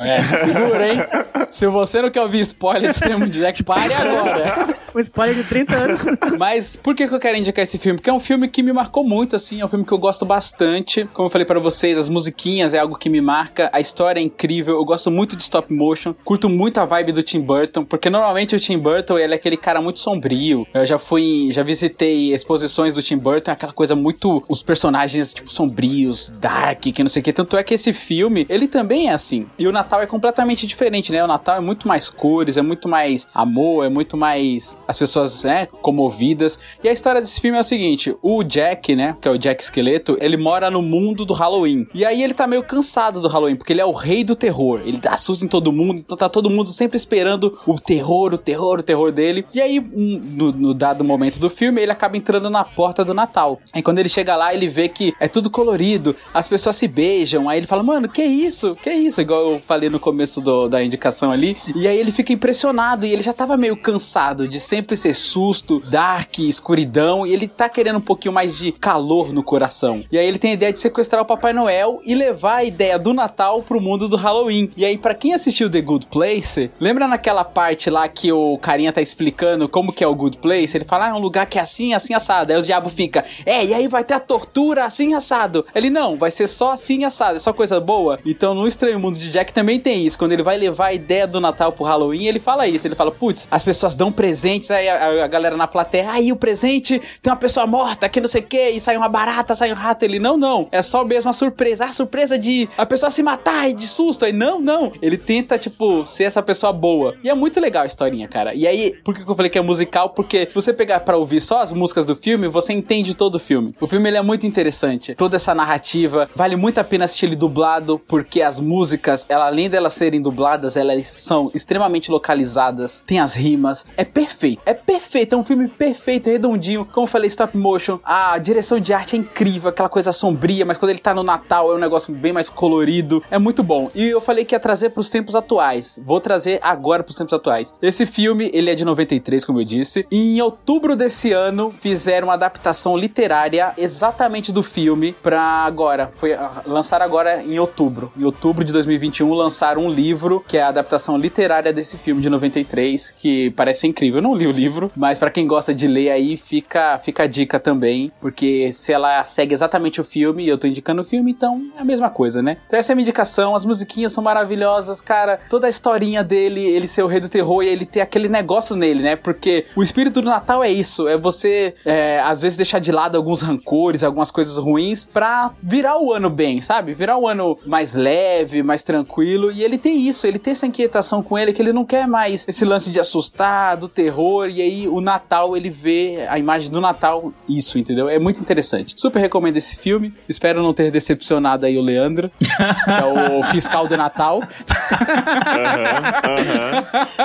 [0.00, 1.06] É, segura, hein?
[1.50, 4.84] Se você não quer ouvir spoiler de Mundo de Jack, pare agora.
[4.94, 6.04] Um spoiler de 30 anos.
[6.38, 7.98] Mas por que, que eu quero indicar esse filme?
[7.98, 10.24] Porque é um filme que me marcou muito, assim, é um filme que eu gosto
[10.24, 11.08] bastante.
[11.12, 14.22] Como eu falei pra vocês, as musiquinhas é algo que me marca, a história é
[14.22, 18.08] incrível, eu gosto muito de stop motion, curto muito a vibe do Tim Burton, porque
[18.08, 20.66] normalmente o Tim Burton, ele é aquele cara muito sombrio.
[20.72, 25.34] Eu já fui, já visitei exposições do Tim Burton, é aquela coisa muito, os personagens,
[25.34, 29.08] tipo, sombrios, dark, que não sei o que, tanto é que esse filme, ele também
[29.08, 29.46] é assim.
[29.58, 31.22] E o Natal é completamente diferente, né?
[31.24, 35.44] O Natal é muito mais cores, é muito mais amor, é muito mais as pessoas,
[35.44, 36.58] né, comovidas.
[36.82, 39.62] E a história desse filme é o seguinte: o Jack, né, que é o Jack
[39.62, 41.86] Esqueleto, ele mora no mundo do Halloween.
[41.94, 44.80] E aí ele tá meio cansado do Halloween, porque ele é o rei do terror.
[44.84, 48.38] Ele dá susto em todo mundo, então tá todo mundo sempre esperando o terror, o
[48.38, 49.44] terror, o terror dele.
[49.54, 53.14] E aí, um, no, no dado momento do filme, ele acaba entrando na porta do
[53.14, 53.60] Natal.
[53.72, 57.48] Aí quando ele chega lá, ele vê que é tudo colorido, as pessoas se beijam.
[57.48, 58.74] Aí ele fala, mano, que isso?
[58.82, 59.20] Que isso?
[59.20, 61.56] Igual eu falei no começo do- da indicação ali.
[61.74, 65.80] E aí ele fica impressionado e ele já tava meio cansado de sempre ser susto,
[65.80, 67.26] dark, escuridão.
[67.26, 70.02] E ele tá querendo um pouquinho mais de calor no coração.
[70.10, 72.98] E aí ele tem a ideia de sequestrar o Papai Noel e levar a ideia
[72.98, 74.70] do Natal pro mundo do Halloween.
[74.76, 78.92] E aí, pra quem assistiu The Good Place, lembra naquela parte lá que o carinha
[78.92, 80.76] tá explicando como que é o Good Place?
[80.76, 82.52] Ele fala, ah, é um lugar que é assim, assim, assado.
[82.52, 85.64] Aí os diabo fica, é, e aí vai ter a tortura assim, assado.
[85.74, 88.18] Ele, não, vai ser só assim, assado, é só coisa boa.
[88.26, 90.18] Então, no Estranho Mundo de Jack também tem isso.
[90.18, 92.86] Quando ele vai levar a ideia do Natal pro Halloween, ele fala isso.
[92.86, 96.36] Ele fala, putz, as pessoas dão presentes, aí a, a galera na plateia, aí o
[96.36, 99.72] presente tem uma pessoa morta, que não sei o que, e sai uma barata, sai
[99.72, 100.04] um rato.
[100.04, 101.84] Ele, não, não, é só mesmo a surpresa.
[101.84, 104.24] Ah, surpresa de a pessoa se matar e de susto.
[104.24, 104.92] Aí, não, não.
[105.00, 107.14] Ele tenta, tipo, ser essa pessoa boa.
[107.22, 108.54] E é muito legal a historinha, cara.
[108.54, 110.10] E aí, por que eu falei que é musical?
[110.10, 113.38] Porque se você pegar pra ouvir só as músicas do filme, você entende todo o
[113.38, 113.74] filme.
[113.80, 115.14] O filme, ele é muito interessante.
[115.14, 119.68] Toda essa narrativa, vale muito a pena assistir ele dublado, porque as músicas, ela, além
[119.68, 120.43] delas serem dubladas,
[120.76, 126.28] elas são extremamente localizadas, tem as rimas, é perfeito, é perfeito, é um filme perfeito,
[126.28, 130.64] redondinho, como eu falei, stop motion, a direção de arte é incrível, aquela coisa sombria,
[130.64, 133.90] mas quando ele tá no Natal é um negócio bem mais colorido, é muito bom.
[133.94, 137.74] E eu falei que ia trazer pros tempos atuais, vou trazer agora pros tempos atuais.
[137.80, 142.28] Esse filme, ele é de 93, como eu disse, e em outubro desse ano fizeram
[142.28, 148.12] uma adaptação literária exatamente do filme pra agora, foi ah, lançar agora em outubro.
[148.16, 152.28] Em outubro de 2021 lançaram um livro que é a adaptação literária desse filme de
[152.28, 154.18] 93, que parece incrível.
[154.18, 157.26] Eu não li o livro, mas pra quem gosta de ler aí, fica, fica a
[157.26, 161.30] dica também, porque se ela segue exatamente o filme, e eu tô indicando o filme,
[161.30, 162.58] então é a mesma coisa, né?
[162.66, 166.60] Então essa é a minha indicação, as musiquinhas são maravilhosas, cara, toda a historinha dele,
[166.60, 169.16] ele ser o rei do terror e ele ter aquele negócio nele, né?
[169.16, 173.16] Porque o espírito do Natal é isso, é você, é, às vezes, deixar de lado
[173.16, 176.94] alguns rancores, algumas coisas ruins, pra virar o ano bem, sabe?
[176.94, 181.22] Virar o ano mais leve, mais tranquilo, e ele tem isso, ele tem essa inquietação
[181.22, 184.88] com ele, que ele não quer mais esse lance de assustar, do terror, e aí
[184.88, 188.08] o Natal, ele vê a imagem do Natal, isso, entendeu?
[188.08, 188.94] É muito interessante.
[188.96, 193.86] Super recomendo esse filme, espero não ter decepcionado aí o Leandro, que é o fiscal
[193.86, 194.42] de Natal.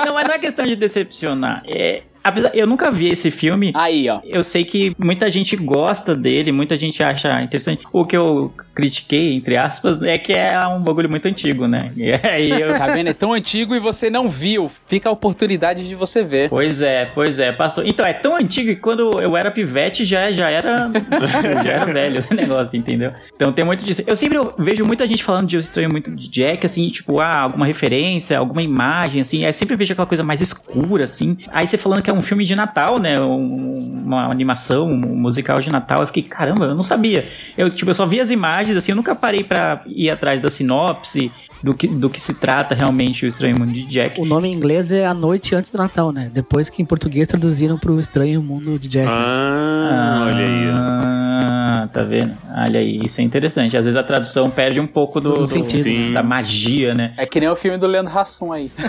[0.04, 1.62] Não, mas não é questão de decepcionar.
[1.66, 3.72] É, apesar, eu nunca vi esse filme.
[3.74, 4.20] Aí, ó.
[4.24, 7.84] Eu sei que muita gente gosta dele, muita gente acha interessante.
[7.92, 11.92] O que eu critiquei, entre aspas, é que é um bagulho muito antigo, né?
[11.96, 12.76] E aí eu...
[12.78, 13.08] Tá vendo?
[13.08, 14.70] É tão antigo e você não viu.
[14.86, 16.48] Fica a oportunidade de você ver.
[16.48, 17.84] Pois é, pois é, passou.
[17.84, 20.90] Então, é tão antigo que quando eu era pivete já, já era.
[21.62, 23.12] já era velho o negócio, entendeu?
[23.34, 24.02] Então tem muito disso.
[24.06, 27.40] Eu sempre vejo muita gente falando de Eu Estranho Muito de Jack, assim, tipo, ah,
[27.40, 29.44] alguma referência, alguma imagem, assim.
[29.44, 31.36] Aí sempre vejo aquela coisa mais escura, assim.
[31.52, 33.20] Aí você falando que é um filme de Natal, né?
[33.20, 36.00] Um, uma animação, um musical de Natal.
[36.00, 37.28] Eu fiquei, caramba, eu não sabia.
[37.56, 40.48] Eu, tipo, eu só vi as imagens, assim, eu nunca parei pra ir atrás da
[40.48, 41.30] sinopse,
[41.62, 44.20] do que, do que se trata realmente o Estranho Mundo de Jack.
[44.20, 46.30] O nome em inglês é A Noite Antes do Natal, né?
[46.32, 49.08] Depois que em português traduziram pro Estranho Mundo de Jack.
[49.08, 50.70] Ah, olha aí.
[50.72, 52.36] Ah, tá vendo?
[52.56, 53.76] Olha aí, isso é interessante.
[53.76, 55.84] Às vezes a tradução perde um pouco do, Do do- sentido.
[55.84, 56.12] Sim.
[56.12, 57.12] da magia, né?
[57.16, 58.70] É que nem o filme do Leandro Hassum aí.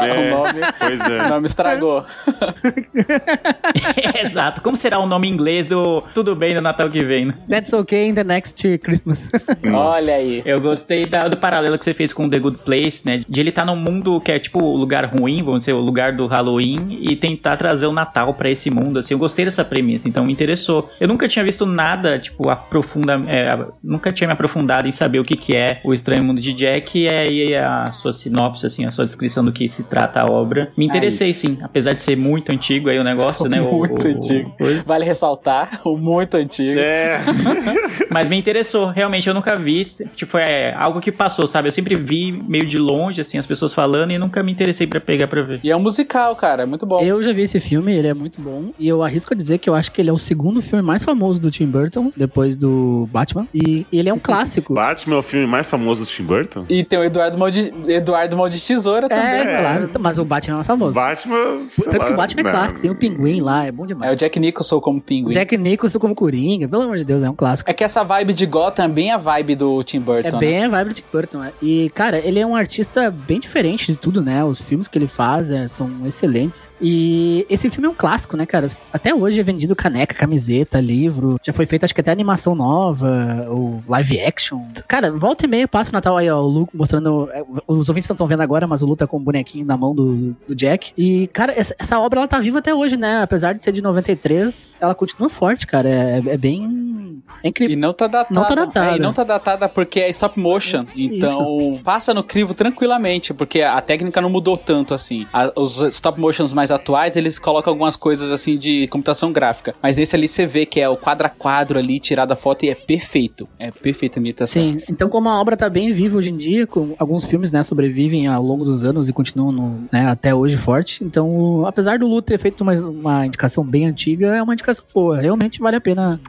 [0.00, 1.22] É, o nome, pois é.
[1.24, 2.04] o nome estragou.
[4.24, 4.60] Exato.
[4.60, 7.34] Como será o nome em inglês do Tudo Bem no Natal que vem, né?
[7.48, 9.30] That's okay in the next Christmas.
[9.72, 10.42] Olha aí.
[10.44, 13.20] Eu gostei da- do paralelo que você fez com The Good Place, né?
[13.28, 16.12] De ele estar num mundo que é tipo o lugar ruim, vamos dizer, o lugar
[16.12, 19.14] do Halloween, e tentar trazer o Natal pra esse mundo, assim.
[19.14, 20.90] Eu gostei dessa premissa, então me interessou.
[21.00, 23.20] Eu nunca tinha visto nada, tipo, aprofunda...
[23.28, 23.50] é,
[23.82, 26.98] nunca tinha me aprofundado em saber o que que é o Estranho Mundo de Jack,
[26.98, 30.70] e aí a sua sinopse, assim, a sua descrição do que se trata a obra.
[30.76, 31.58] Me interessei, sim.
[31.62, 33.60] Apesar de ser muito antigo aí o negócio, né?
[33.80, 34.54] Muito o- antigo.
[34.60, 36.78] o- Vale ressaltar, o muito antigo.
[36.78, 37.18] É.
[38.10, 39.84] Mas me interessou, realmente eu nunca vi.
[40.14, 41.68] Tipo, é algo que passou, sabe?
[41.68, 45.00] Eu sempre vi meio de longe, assim, as pessoas falando e nunca me interessei pra
[45.00, 45.60] pegar pra ver.
[45.62, 47.00] E é um musical, cara, é muito bom.
[47.00, 48.70] Eu já vi esse filme, ele é muito bom.
[48.78, 51.04] E eu arrisco a dizer que eu acho que ele é o segundo filme mais
[51.04, 53.48] famoso do Tim Burton, depois do Batman.
[53.52, 54.72] E ele é um clássico.
[54.74, 56.64] Batman é o filme mais famoso do Tim Burton?
[56.68, 59.24] E tem o Eduardo Mão de, Eduardo Mão de Tesoura também.
[59.24, 59.90] É, claro.
[59.98, 60.94] Mas o Batman é mais famoso.
[60.94, 61.58] Batman.
[61.76, 62.50] Tanto que lá, o Batman é não.
[62.52, 64.12] clássico, tem o Pinguim lá, é bom É demais.
[64.12, 65.32] o Jack Nicholson como pinguim.
[65.32, 67.68] Jack Nicholson como Coringa, pelo amor de Deus, é um clássico.
[67.68, 70.28] É que essa vibe de Gotham é bem a vibe do Tim Burton.
[70.28, 70.38] É né?
[70.38, 71.44] bem a vibe do Tim Burton.
[71.44, 71.52] é.
[71.60, 74.44] E, cara, ele é um artista bem diferente de tudo, né?
[74.44, 76.70] Os filmes que ele faz é, são excelentes.
[76.80, 78.68] E esse filme é um clássico, né, cara?
[78.92, 81.38] Até hoje é vendido caneca, camiseta, livro.
[81.42, 84.60] Já foi feita, acho que até animação nova, ou live action.
[84.86, 86.40] Cara, volta e meia passa o Natal aí, ó.
[86.40, 87.28] O Lu mostrando.
[87.32, 89.76] é, Os ouvintes não estão vendo agora, mas o Lu tá com o bonequinho na
[89.76, 90.92] mão do, do Jack.
[90.96, 93.22] E, cara, essa, essa obra ela tá viva até hoje, né?
[93.22, 95.88] Apesar de ser de 93, ela continua forte, cara.
[95.88, 97.22] É, é bem.
[97.42, 97.72] É incrível.
[97.74, 98.34] E não tá datada.
[98.34, 98.92] Não tá datada.
[98.92, 100.84] É, e não tá datada porque é stop motion.
[100.94, 105.26] Então, passa no crivo tranquilamente, porque a técnica não mudou tanto assim.
[105.32, 109.74] A- os stop motions mais atuais, eles colocam algumas coisas assim de computação gráfica.
[109.82, 112.64] Mas nesse ali você vê que é o quadro a quadro ali, tirada a foto
[112.64, 113.48] e é perfeito.
[113.58, 114.60] É perfeita a imitação.
[114.60, 117.62] Sim, então como a obra tá bem viva hoje em dia, com alguns filmes, né,
[117.62, 121.04] sobrevivem ao longo dos anos e continuam no, né, até hoje forte.
[121.04, 125.20] Então, apesar do Lu ter feito uma, uma indicação bem antiga, é uma indicação boa.
[125.20, 126.20] Realmente vale a pena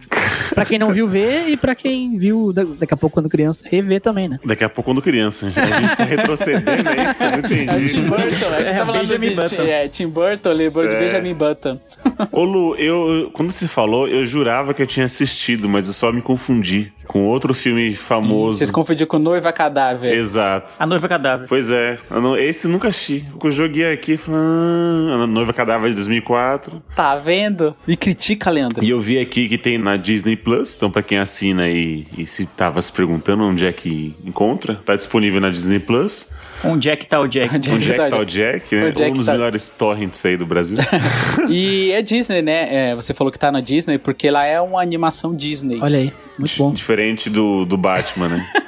[0.53, 3.65] pra quem não viu ver e pra quem viu da- daqui a pouco quando criança
[3.69, 4.39] rever também, né?
[4.45, 5.47] Daqui a pouco quando criança.
[5.47, 7.23] A gente tá retrocedendo, é isso?
[7.23, 8.01] Eu não É o Tim entendi.
[8.01, 9.61] Burton, a gente É, tá falando Benjamin de, Button.
[9.63, 10.99] É, Tim Burton, lembrou de É.
[10.99, 11.79] Benjamin Button.
[12.31, 16.11] Ô Lu, eu, quando você falou, eu jurava que eu tinha assistido, mas eu só
[16.11, 18.59] me confundi com outro filme famoso.
[18.59, 20.13] Você se confundiu com Noiva Cadáver.
[20.13, 20.73] Exato.
[20.79, 21.45] A Noiva Cadáver.
[21.47, 23.25] Pois é, não- esse nunca assisti.
[23.43, 26.81] Eu joguei aqui e falei, ah, a Noiva Cadáver de 2004.
[26.95, 27.75] Tá vendo?
[27.85, 28.83] Me critica, Leandro.
[28.83, 32.25] E eu vi aqui que tem na Disney Plus, então pra quem assina e, e
[32.25, 36.29] se tava se perguntando onde é que encontra, tá disponível na Disney Plus.
[36.63, 37.55] Onde é que tá o Jack?
[37.55, 38.91] Onde Onde é que tá o Jack, né?
[38.91, 40.77] Jack um dos tá- melhores torrents aí do Brasil.
[41.49, 42.91] E é Disney, né?
[42.91, 45.79] É, você falou que tá na Disney porque ela é uma animação Disney.
[45.81, 46.71] Olha aí, muito bom.
[46.71, 48.47] Diferente do, do Batman, né?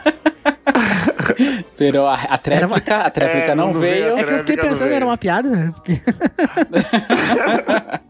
[1.77, 4.15] Pero a, a tréplica, a tréplica É, não, não veio.
[4.15, 5.71] veio É que eu fiquei pensando, era uma piada, né?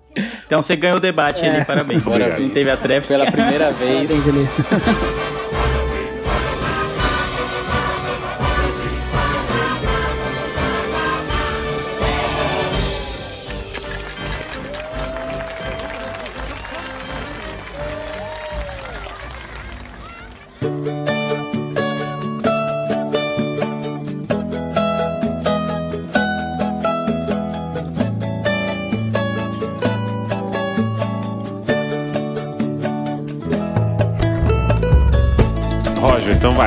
[0.45, 2.05] Então você ganhou o debate ali, parabéns.
[2.05, 2.39] Obrigado.
[2.39, 3.07] Não teve a tréplica.
[3.17, 4.11] Pela primeira vez.
[4.11, 4.53] Parabéns,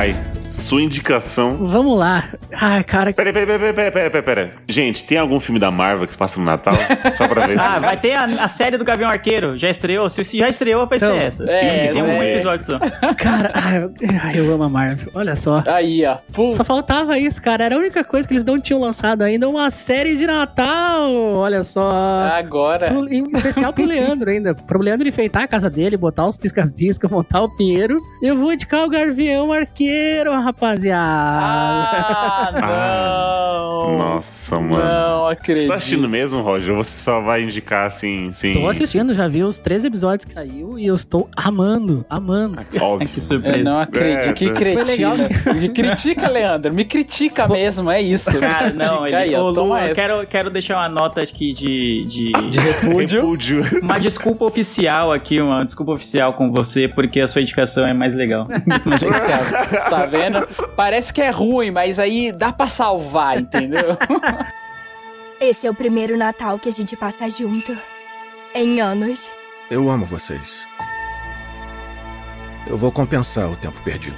[0.05, 0.26] ele.
[0.67, 1.55] Sua indicação.
[1.67, 2.25] Vamos lá.
[2.53, 3.13] Ai, cara.
[3.13, 4.49] Peraí, peraí, peraí, peraí, peraí, peraí, peraí.
[4.67, 6.73] Gente, tem algum filme da Marvel que se passa no Natal?
[7.13, 7.63] Só pra ver se.
[7.65, 9.57] Ah, vai ter a, a série do Gavião Arqueiro.
[9.57, 10.09] Já estreou?
[10.09, 11.49] Se se já estreou, vai ser Então, essa.
[11.49, 12.33] é, tem um é.
[12.33, 12.79] episódio só.
[13.17, 15.09] Cara, ai, eu- amo a Marvel.
[15.13, 15.63] Olha só.
[15.67, 16.17] Aí, ó.
[16.33, 17.63] Pô, Só faltava isso, cara.
[17.65, 21.11] Era a única coisa que eles não tinham lançado ainda, uma série de Natal.
[21.35, 21.89] Olha só.
[22.37, 22.87] agora.
[22.91, 24.53] Pro- em especial pro Leandro ainda.
[24.53, 27.97] Pro Leandro enfeitar a casa dele, botar os pisca-pisca, montar o pinheiro.
[28.21, 31.39] Eu vou indicar o Garvião Arqueiro, rapaziada.
[31.39, 33.46] Ah, não.
[33.97, 34.83] Nossa, mano.
[34.83, 35.67] Não Você acredito.
[35.67, 36.75] tá assistindo mesmo, Roger?
[36.75, 38.53] Ou você só vai indicar assim, sim?
[38.53, 42.57] Tô assistindo, já vi os três episódios que saiu e eu estou amando, amando.
[42.79, 43.07] Óbvio.
[43.07, 43.57] Que surpresa.
[43.57, 44.29] Eu não acredito.
[44.29, 44.83] É, que cretina.
[44.83, 45.15] Legal.
[45.55, 46.73] Me critica, Leandro.
[46.73, 48.39] Me critica mesmo, é isso.
[48.39, 52.31] Cara, não, ele, aí, ô, Lu, eu quero, quero deixar uma nota aqui de, de,
[52.49, 53.21] De repúdio.
[53.21, 53.63] Repúdio.
[53.81, 58.13] Uma desculpa oficial aqui, uma desculpa oficial com você, porque a sua indicação é mais
[58.13, 58.47] legal.
[58.49, 58.59] É
[59.09, 60.47] Cara, tá vendo?
[60.75, 63.97] Parece que é ruim, mas aí dá pra salvar, entendeu?
[65.39, 67.77] Esse é o primeiro Natal que a gente passa junto.
[68.53, 69.29] Em anos.
[69.69, 70.65] Eu amo vocês.
[72.65, 74.17] Eu vou compensar o tempo perdido.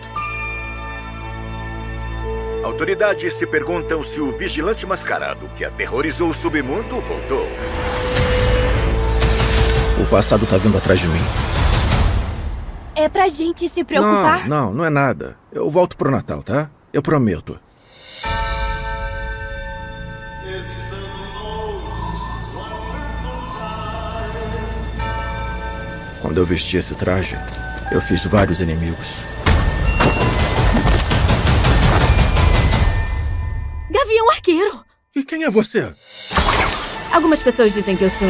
[2.64, 7.48] Autoridades se perguntam se o vigilante mascarado que aterrorizou o submundo voltou.
[10.02, 11.22] O passado tá vindo atrás de mim.
[12.96, 14.48] É pra gente se preocupar.
[14.48, 15.38] Não, não, não é nada.
[15.52, 16.70] Eu volto pro Natal, tá?
[16.92, 17.60] Eu prometo.
[26.30, 27.36] Quando eu vesti esse traje,
[27.92, 29.26] eu fiz vários inimigos.
[33.90, 34.86] Gavião Arqueiro!
[35.16, 35.92] E quem é você?
[37.12, 38.28] Algumas pessoas dizem que eu sou.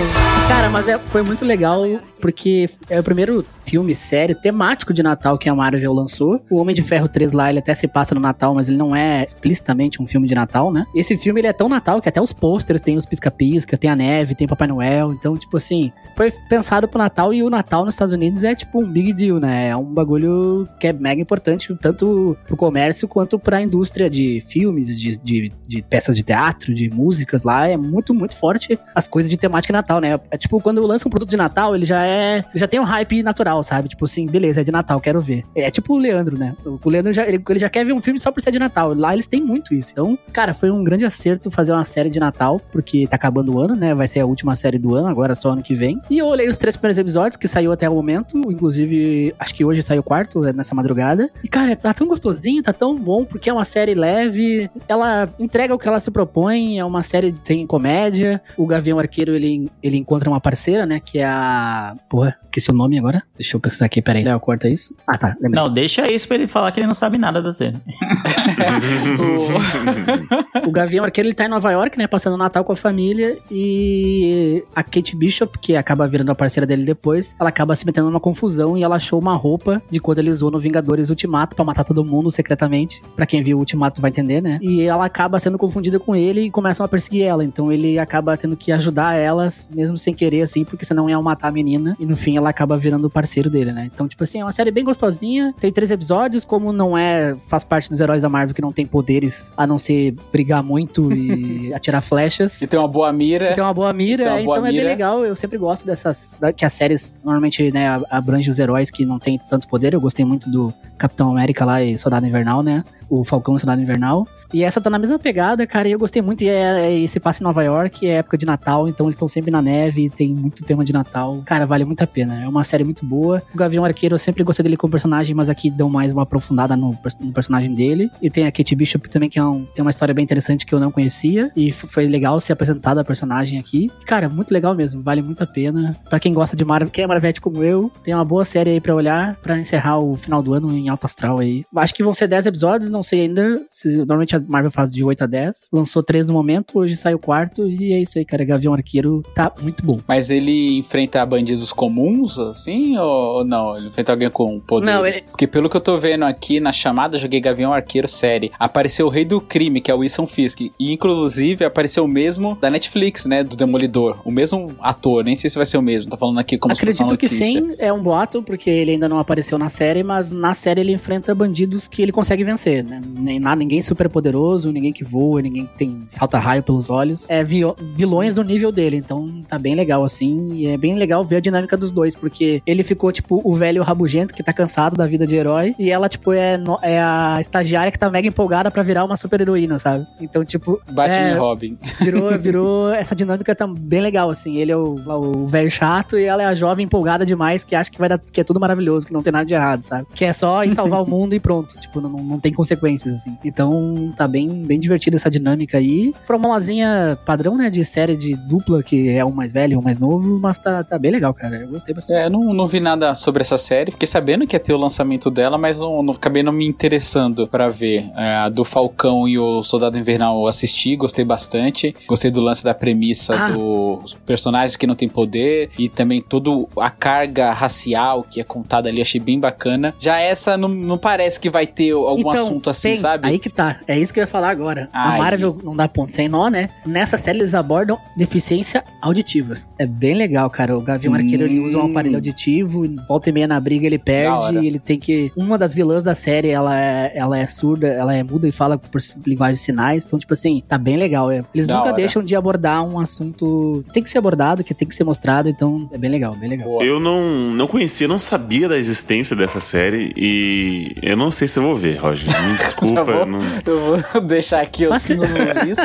[0.48, 1.86] Cara, mas é, foi muito legal
[2.20, 6.42] porque é o primeiro filme sério temático de Natal que a Marvel lançou.
[6.50, 8.96] O Homem de Ferro 3 lá, ele até se passa no Natal, mas ele não
[8.96, 10.86] é explicitamente um filme de Natal, né?
[10.96, 13.96] Esse filme ele é tão Natal que até os posters tem os pisca-pisca, tem a
[13.96, 15.12] neve, tem Papai Noel.
[15.12, 18.82] Então, tipo assim, foi pensado pro Natal e o Natal nos Estados Unidos é tipo
[18.82, 19.70] um big deal, né?
[19.70, 25.00] É um bagulho que é mega importante tanto pro comércio quanto pra indústria de filmes,
[25.00, 27.68] de, de, de peças de teatro, de músicas lá.
[27.68, 30.20] É muito, muito forte as coisas de temática Natal, né?
[30.32, 32.09] É tipo, quando lança um produto de Natal, ele já é.
[32.10, 33.90] Ele já tem um hype natural, sabe?
[33.90, 35.44] Tipo assim, beleza, é de Natal, quero ver.
[35.56, 36.56] É tipo o Leandro, né?
[36.66, 38.94] O Leandro já, ele, ele já quer ver um filme só por ser de Natal.
[38.94, 39.92] Lá eles têm muito isso.
[39.92, 43.60] Então, cara, foi um grande acerto fazer uma série de Natal, porque tá acabando o
[43.60, 43.94] ano, né?
[43.94, 46.00] Vai ser a última série do ano, agora só ano que vem.
[46.10, 48.38] E eu olhei os três primeiros episódios que saiu até o momento.
[48.52, 51.30] Inclusive, acho que hoje saiu o quarto, né, nessa madrugada.
[51.44, 54.70] E, cara, tá tão gostosinho, tá tão bom, porque é uma série leve.
[54.88, 56.80] Ela entrega o que ela se propõe.
[56.80, 58.42] É uma série que tem comédia.
[58.58, 61.00] O Gavião Arqueiro, ele, ele encontra uma parceira, né?
[61.00, 61.96] Que é a.
[62.10, 63.24] Porra, esqueci o nome agora.
[63.36, 64.24] Deixa eu pensar aqui, peraí.
[64.24, 64.96] Léo, corta isso.
[65.06, 65.36] Ah, tá.
[65.42, 65.64] Lembrei.
[65.64, 67.78] Não, deixa isso pra ele falar que ele não sabe nada da série.
[70.66, 72.08] o Gavião Arqueiro ele tá em Nova York, né?
[72.08, 73.38] Passando o Natal com a família.
[73.52, 78.08] E a Kate Bishop, que acaba virando a parceira dele depois, ela acaba se metendo
[78.08, 81.66] numa confusão e ela achou uma roupa de quando ele usou no Vingadores Ultimato pra
[81.66, 83.02] matar todo mundo secretamente.
[83.16, 84.60] Pra quem viu o Ultimato vai entender, né?
[84.62, 87.44] E ela acaba sendo confundida com ele e começam a perseguir ela.
[87.44, 91.50] Então ele acaba tendo que ajudar elas, mesmo sem querer, assim, porque senão iam matar
[91.50, 91.89] a menina.
[92.00, 93.90] E no fim ela acaba virando o parceiro dele, né?
[93.94, 95.54] Então, tipo assim, é uma série bem gostosinha.
[95.60, 97.36] Tem três episódios, como não é.
[97.48, 101.12] faz parte dos heróis da Marvel que não tem poderes a não ser brigar muito
[101.14, 102.62] e atirar flechas.
[102.62, 103.54] E tem uma boa mira.
[103.54, 104.90] Tem uma boa mira, uma boa então é bem mira.
[104.90, 105.24] legal.
[105.26, 106.36] Eu sempre gosto dessas.
[106.56, 109.94] que as séries normalmente, né, a- abrangem os heróis que não tem tanto poder.
[109.94, 112.84] Eu gostei muito do Capitão América lá e Soldado Invernal, né?
[113.10, 114.28] O Falcão e Soldado Invernal.
[114.54, 116.44] E essa tá na mesma pegada, cara, e eu gostei muito.
[116.44, 119.28] E é, é, se passa em Nova York, é época de Natal, então eles estão
[119.28, 121.42] sempre na neve, tem muito tema de Natal.
[121.46, 122.42] Cara, vale muito a pena.
[122.44, 123.42] É uma série muito boa.
[123.54, 126.76] O Gavião Arqueiro, eu sempre gostei dele como personagem, mas aqui dão mais uma aprofundada
[126.76, 128.10] no, no personagem dele.
[128.22, 130.74] E tem a Kate Bishop também, que é um- tem uma história bem interessante que
[130.74, 131.52] eu não conhecia.
[131.56, 133.92] E foi legal ser apresentada a personagem aqui.
[134.06, 135.96] Cara, muito legal mesmo, vale muito a pena.
[136.10, 138.82] Pra quem gosta de Marvel, quem é Marvete como eu, tem uma boa série aí
[138.82, 141.64] pra olhar, pra encerrar o final do ano em alto astral aí.
[141.76, 143.62] Acho que vão ser 10 episódios, não sei ainda.
[143.70, 145.68] se- normalmente a Marvel faz de 8 a 10.
[145.74, 147.68] Lançou 3 no momento, hoje sai o quarto.
[147.70, 148.44] E é isso aí, cara.
[148.44, 150.00] Gavião Arqueiro tá muito bom.
[150.08, 153.78] Mas ele enfrenta bandidos comuns, assim, ou, não?
[153.78, 154.94] Ele enfrenta alguém com poderes?
[154.96, 158.08] Não, ele- Porque pelo que eu tô vendo aqui na chamada, eu joguei Gavião Arqueiro
[158.08, 158.52] série.
[158.60, 160.62] Apareceu o Rei do Crime, que é o Wilson Fisk.
[160.80, 163.44] E inclusive apareceu o mesmo da Netflix, né?
[163.44, 164.22] Do Demolidor.
[164.26, 166.10] O mesmo ator, nem sei se vai ser o mesmo.
[166.12, 168.92] Tô falando aqui como se fosse uma Acredito que sim, é um boato, porque ele
[168.92, 172.86] ainda não apareceu na série, mas na série ele enfrenta bandidos que ele consegue vencer.
[172.90, 173.02] Né?
[173.16, 177.30] Nem nada, ninguém super poderoso, ninguém que voa, ninguém que tem salta raio pelos olhos.
[177.30, 177.62] É vi-
[177.96, 180.50] vilões do nível dele, então tá bem legal assim.
[180.54, 183.84] E é bem legal ver a dinâmica dos dois, porque ele ficou tipo o velho
[183.84, 187.38] rabugento que tá cansado da vida de herói, e ela, tipo, é, no- é a
[187.40, 190.06] estagiária que tá mega empolgada pra virar uma super heroína, sabe?
[190.20, 190.80] Então, tipo.
[190.92, 191.78] Batman é, e Robin.
[192.02, 194.58] Virou, virou essa dinâmica tá bem legal, assim.
[194.58, 197.92] Ele é o, o velho chato e ela é a jovem empolgada demais que acha
[197.92, 200.08] que vai dar, que é tudo maravilhoso, que não tem nada de errado, sabe?
[200.16, 201.76] Que é só ir salvar o mundo e pronto.
[201.80, 203.38] Tipo, não, não tem consequências, assim.
[203.44, 206.14] Então, tá bem, bem divertida essa dinâmica aí.
[206.24, 207.70] Formulazinha padrão, né?
[207.70, 210.84] De série de dupla, que é um mais velho e um mais novo, mas tá,
[210.84, 211.58] tá bem legal, cara.
[211.58, 212.18] Eu gostei bastante.
[212.18, 213.92] É, eu não, não vi nada sobre essa série.
[213.92, 217.48] Fiquei sabendo que ia ter o lançamento dela, mas não, não- acabei não me interessando
[217.48, 218.10] pra ver.
[218.16, 221.96] É, a do Falcão e o Soldado Invernal eu assisti, gostei bastante.
[222.08, 223.52] Gostei do lance da premissa Ah.
[223.52, 228.90] dos personagens que não têm poder e também toda a carga racial que é contada
[228.90, 229.94] ali, achei bem bacana.
[230.00, 233.28] Já essa não, não parece que vai ter algum assunto assim, tem, sabe?
[233.28, 233.78] Aí que tá.
[233.88, 234.90] É isso que eu ia falar agora.
[234.94, 235.18] A Ai.
[235.18, 236.70] Marvel não dá ponto sem nó, né?
[236.86, 239.56] Nessa série eles abordam deficiência auditiva.
[239.78, 240.78] É bem legal, cara.
[240.78, 244.58] O Gavião Arqueiro ele usa um aparelho auditivo, volta e meia na briga ele perde,
[244.60, 245.32] e ele tem que.
[245.36, 248.78] Uma das vilãs da série, ela é, ela é surda, ela é muda e fala
[248.78, 250.04] por linguagem de sinais.
[250.06, 251.32] Então, tipo assim, tá bem legal.
[251.32, 251.44] é.
[251.54, 251.96] Eles Da nunca hora.
[251.96, 255.50] deixam de abordar um assunto que tem que ser abordado, que tem que ser mostrado.
[255.50, 256.82] Então, é bem legal, bem legal.
[256.84, 261.58] Eu não, não conhecia, não sabia da existência dessa série e eu não sei se
[261.60, 262.30] eu vou ver, Roger.
[262.30, 263.04] Me desculpa.
[263.04, 263.80] vou- não- Eu
[264.14, 265.78] vou deixar aqui os pingos nos is.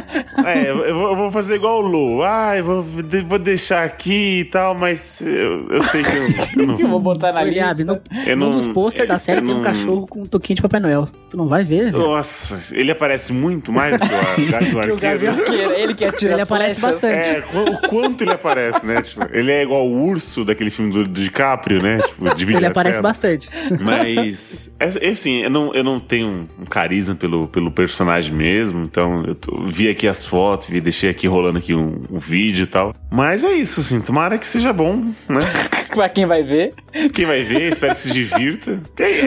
[0.44, 2.22] É, eu vou, eu vou fazer igual o Lu.
[2.22, 6.28] Ah, eu vou, de- vou deixar aqui e tal, mas eu, eu sei que eu,
[6.62, 8.02] eu não Eu vou botar na Eliabe, lista.
[8.12, 10.56] no, Eu num não- dos pôster da série tem um não- cachorro com um toquinho
[10.56, 11.08] de Papai Noel.
[11.30, 11.84] Tu não vai ver?
[11.92, 11.98] velho?
[11.98, 15.72] Nossa, ele aparece muito mais do que o Gavião Que Arqueiro.
[15.72, 17.00] Ele que atira Ele aparece flechas.
[17.02, 17.28] bastante.
[17.28, 19.02] É, o quanto ele aparece, né?
[19.02, 21.98] Tipo, ele é igual o urso daquele filme do, do DiCaprio, né?
[22.06, 23.02] Tipo, divide Ele aparece tela.
[23.08, 23.48] bastante.
[23.80, 24.74] Mas,
[25.10, 29.64] assim, eu não, eu não tenho um carisma pelo, pelo personagem mesmo, então eu tô-
[29.66, 32.94] vi aqui as fotos, vi, deixei aqui rolando aqui um, um vídeo e tal.
[33.10, 34.96] Mas é isso, assim, tomara que seja bom,
[35.28, 35.40] né?
[35.94, 36.74] pra quem vai ver.
[37.12, 38.80] Quem vai ver, espero que se divirta.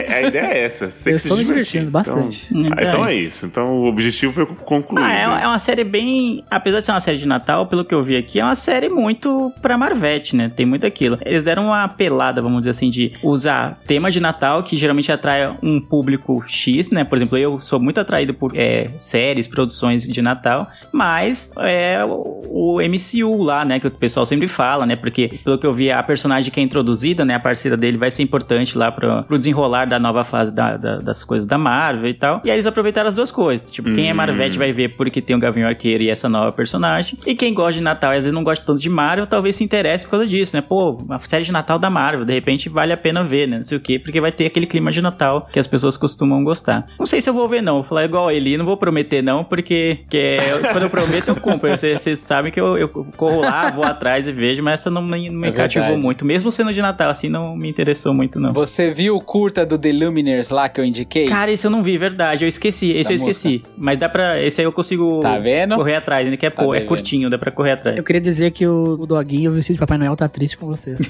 [0.08, 2.46] A ideia é essa, você tem Eu estou me divertindo bastante.
[2.50, 3.46] Então, Então, então é é isso.
[3.46, 5.04] Então o objetivo foi concluído.
[5.04, 6.44] Ah, é, é uma série bem.
[6.50, 8.88] Apesar de ser uma série de Natal, pelo que eu vi aqui, é uma série
[8.88, 10.50] muito pra Marvete, né?
[10.54, 11.18] Tem muito aquilo.
[11.24, 15.56] Eles deram uma pelada, vamos dizer assim, de usar tema de Natal, que geralmente atrai
[15.62, 17.04] um público X, né?
[17.04, 22.76] Por exemplo, eu sou muito atraído por é, séries, produções de Natal, mas é o,
[22.76, 23.80] o MCU lá, né?
[23.80, 24.96] Que o pessoal sempre fala, né?
[24.96, 27.34] Porque, pelo que eu vi, a personagem que é introduzida, né?
[27.34, 30.96] A parceira dele vai ser importante lá pro, pro desenrolar da nova fase da- da-
[30.98, 32.40] das coisas da Marvel e tal.
[32.44, 33.70] E aí eles aproveitaram as duas coisas.
[33.70, 34.16] Tipo, quem é Hum.
[34.16, 37.18] Marvete vai ver porque tem o Gavião Arqueiro e essa nova personagem.
[37.26, 39.64] E quem gosta de Natal e às vezes não gosta tanto de Marvel, talvez se
[39.64, 40.62] interesse por causa disso, né?
[40.62, 43.56] Pô, uma série de Natal da Marvel, de repente vale a pena ver, né?
[43.58, 46.42] Não sei o quê, porque vai ter aquele clima de Natal que as pessoas costumam
[46.44, 46.86] gostar.
[46.98, 47.76] Não sei se eu vou ver, não.
[47.76, 50.38] Vou falar igual ele, não vou prometer, não, porque que é-
[50.72, 51.68] quando eu prometo, eu cumpro.
[51.70, 55.28] Vocês sabem que eu, eu corro lá, vou atrás e vejo, mas essa não me,
[55.30, 56.24] não me É cativou muito.
[56.24, 58.52] Mesmo sendo de Natal, assim, não me interessou muito, não.
[58.52, 61.26] Você viu o curta do The Luminers lá que eu indiquei?
[61.26, 62.44] Cara, esse eu não vi, verdade.
[62.44, 62.90] Eu esqueci.
[62.92, 63.62] Esse Da eu esqueci.
[63.76, 64.42] Mas dá pra.
[64.42, 65.76] Esse aí eu consigo Tá vendo?
[65.76, 66.24] correr atrás.
[66.24, 67.96] Ainda que é, Tá pô, é curtinho, dá pra correr atrás.
[67.96, 71.00] Eu queria dizer que o, o Doguinho vestido de Papai Noel tá triste com vocês.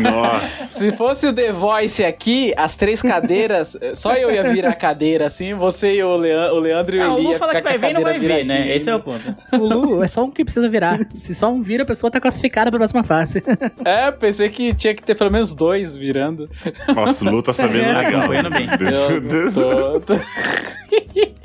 [0.00, 0.64] Nossa.
[0.74, 5.26] Se fosse o The Voice aqui, as três cadeiras, só eu ia virar a cadeira
[5.26, 7.60] assim, você e o, Lean- o Leandro e Ah, o o Eli Lu ia que
[7.62, 8.74] vai ver e não vai ver, né?
[8.76, 9.34] Esse é o ponto.
[9.52, 10.98] o Lu é só um que precisa virar.
[11.12, 13.42] Se só um vira, a pessoa tá classificada pra próxima fase.
[13.84, 16.48] É, pensei que tinha que ter pelo menos dois virando.
[16.94, 18.20] Nossa, o Lu tá sabendo É, legal.
[18.20, 18.66] acompanhando bem.
[18.80, 20.20] Eu tô- tô-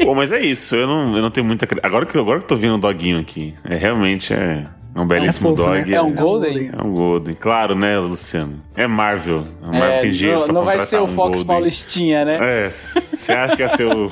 [0.03, 1.67] Pô, mas é isso, eu não, eu não tenho muita.
[1.83, 4.63] Agora que, agora que eu tô vendo o doguinho aqui, é realmente é.
[4.95, 5.89] É um belíssimo fofo, dog.
[5.89, 5.95] né?
[5.97, 6.71] É um Golden?
[6.77, 7.35] É um Golden.
[7.35, 8.55] Claro, né, Luciano?
[8.75, 9.43] É Marvel.
[9.61, 11.45] A Marvel É, tem dinheiro não, pra não vai ser o um Fox Golden.
[11.45, 12.37] Paulistinha, né?
[12.65, 14.07] É, você acha que ia ser o.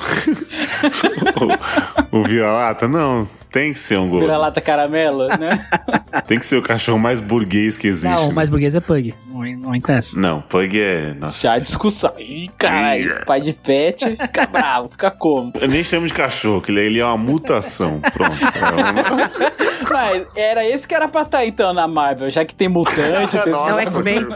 [2.12, 2.86] o, o vira-lata?
[2.88, 4.28] Não, tem que ser um Golden.
[4.28, 5.66] Vira-lata caramelo, né?
[6.26, 8.14] Tem que ser o cachorro mais burguês que existe.
[8.14, 8.34] Não, o né?
[8.34, 9.14] mais burguês é Pug.
[9.26, 9.42] Não,
[9.72, 10.18] não conhece.
[10.18, 11.14] Não, Pug é.
[11.14, 11.42] Nossa.
[11.42, 12.12] Já a discussão.
[12.18, 15.52] Ih, caralho, pai de pet fica bravo, fica como?
[15.60, 18.00] Eu nem chamo de cachorro, que ele, é uma mutação.
[18.12, 18.36] Pronto.
[18.44, 23.38] É Mas era esse que era pra estar então na Marvel, já que tem mutante,
[23.42, 23.70] tem Nossa.
[23.70, 24.26] É o X-Men.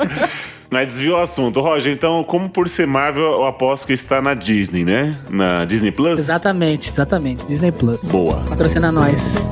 [0.73, 1.61] Mas desviou o assunto.
[1.61, 5.19] Roger, então, como por ser Marvel, eu aposto que está na Disney, né?
[5.29, 6.19] Na Disney Plus?
[6.19, 7.47] Exatamente, exatamente.
[7.47, 8.03] Disney Plus.
[8.05, 8.43] Boa.
[8.49, 9.51] Patrocina nós.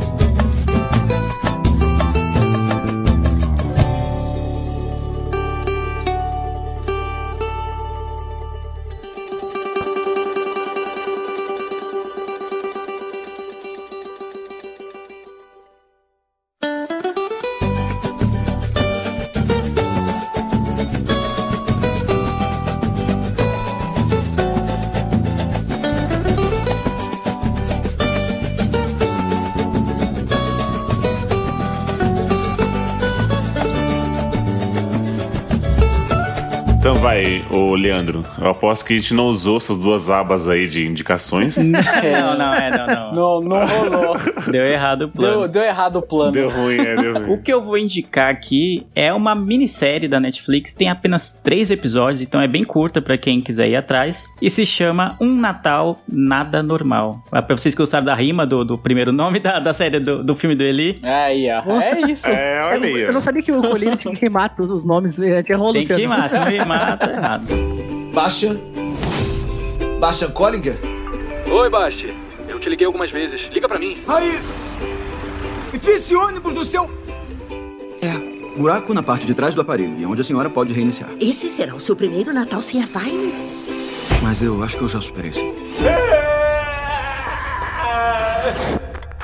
[38.41, 41.59] Eu aposto que a gente não usou essas duas abas aí de indicações.
[41.59, 41.81] não,
[42.39, 43.13] não, é, não, não.
[43.13, 44.17] Não, não rolou.
[44.51, 45.39] Deu errado o plano.
[45.41, 46.33] Deu, deu errado o plano.
[46.33, 47.31] Deu ruim, é, deu ruim.
[47.35, 52.21] O que eu vou indicar aqui é uma minissérie da Netflix, tem apenas três episódios,
[52.23, 56.63] então é bem curta pra quem quiser ir atrás, e se chama Um Natal Nada
[56.63, 57.23] Normal.
[57.31, 60.23] Ah, Pra vocês que gostaram da rima do, do primeiro nome da, da série do,
[60.25, 60.99] do filme do Eli.
[61.03, 61.81] Aí, ó.
[61.81, 62.27] É isso.
[62.29, 63.01] É, olha aí.
[63.03, 65.19] Eu não sabia que o Colírio tinha que queimar todos os nomes.
[65.21, 67.45] é, Tinha rolo, Tem que rimar, se não rimar, tá errado.
[68.13, 68.59] Bastian?
[70.01, 70.77] Bastian Collinger?
[71.51, 72.13] Oi, Basti.
[72.49, 73.49] Eu te liguei algumas vezes.
[73.53, 73.99] Liga pra mim.
[74.09, 74.41] Aí!
[75.73, 76.91] Enfia esse ônibus no seu...
[78.03, 81.11] É, buraco na parte de trás do aparelho, e onde a senhora pode reiniciar.
[81.21, 83.33] Esse será o seu primeiro Natal sem a Vine?
[84.23, 85.43] Mas eu acho que eu já superei isso.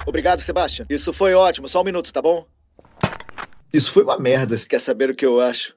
[0.07, 0.87] Obrigado, Sebastian.
[0.89, 1.69] Isso foi ótimo.
[1.69, 2.47] Só um minuto, tá bom?
[3.73, 4.57] Isso foi uma merda.
[4.57, 5.75] Se quer saber o que eu acho?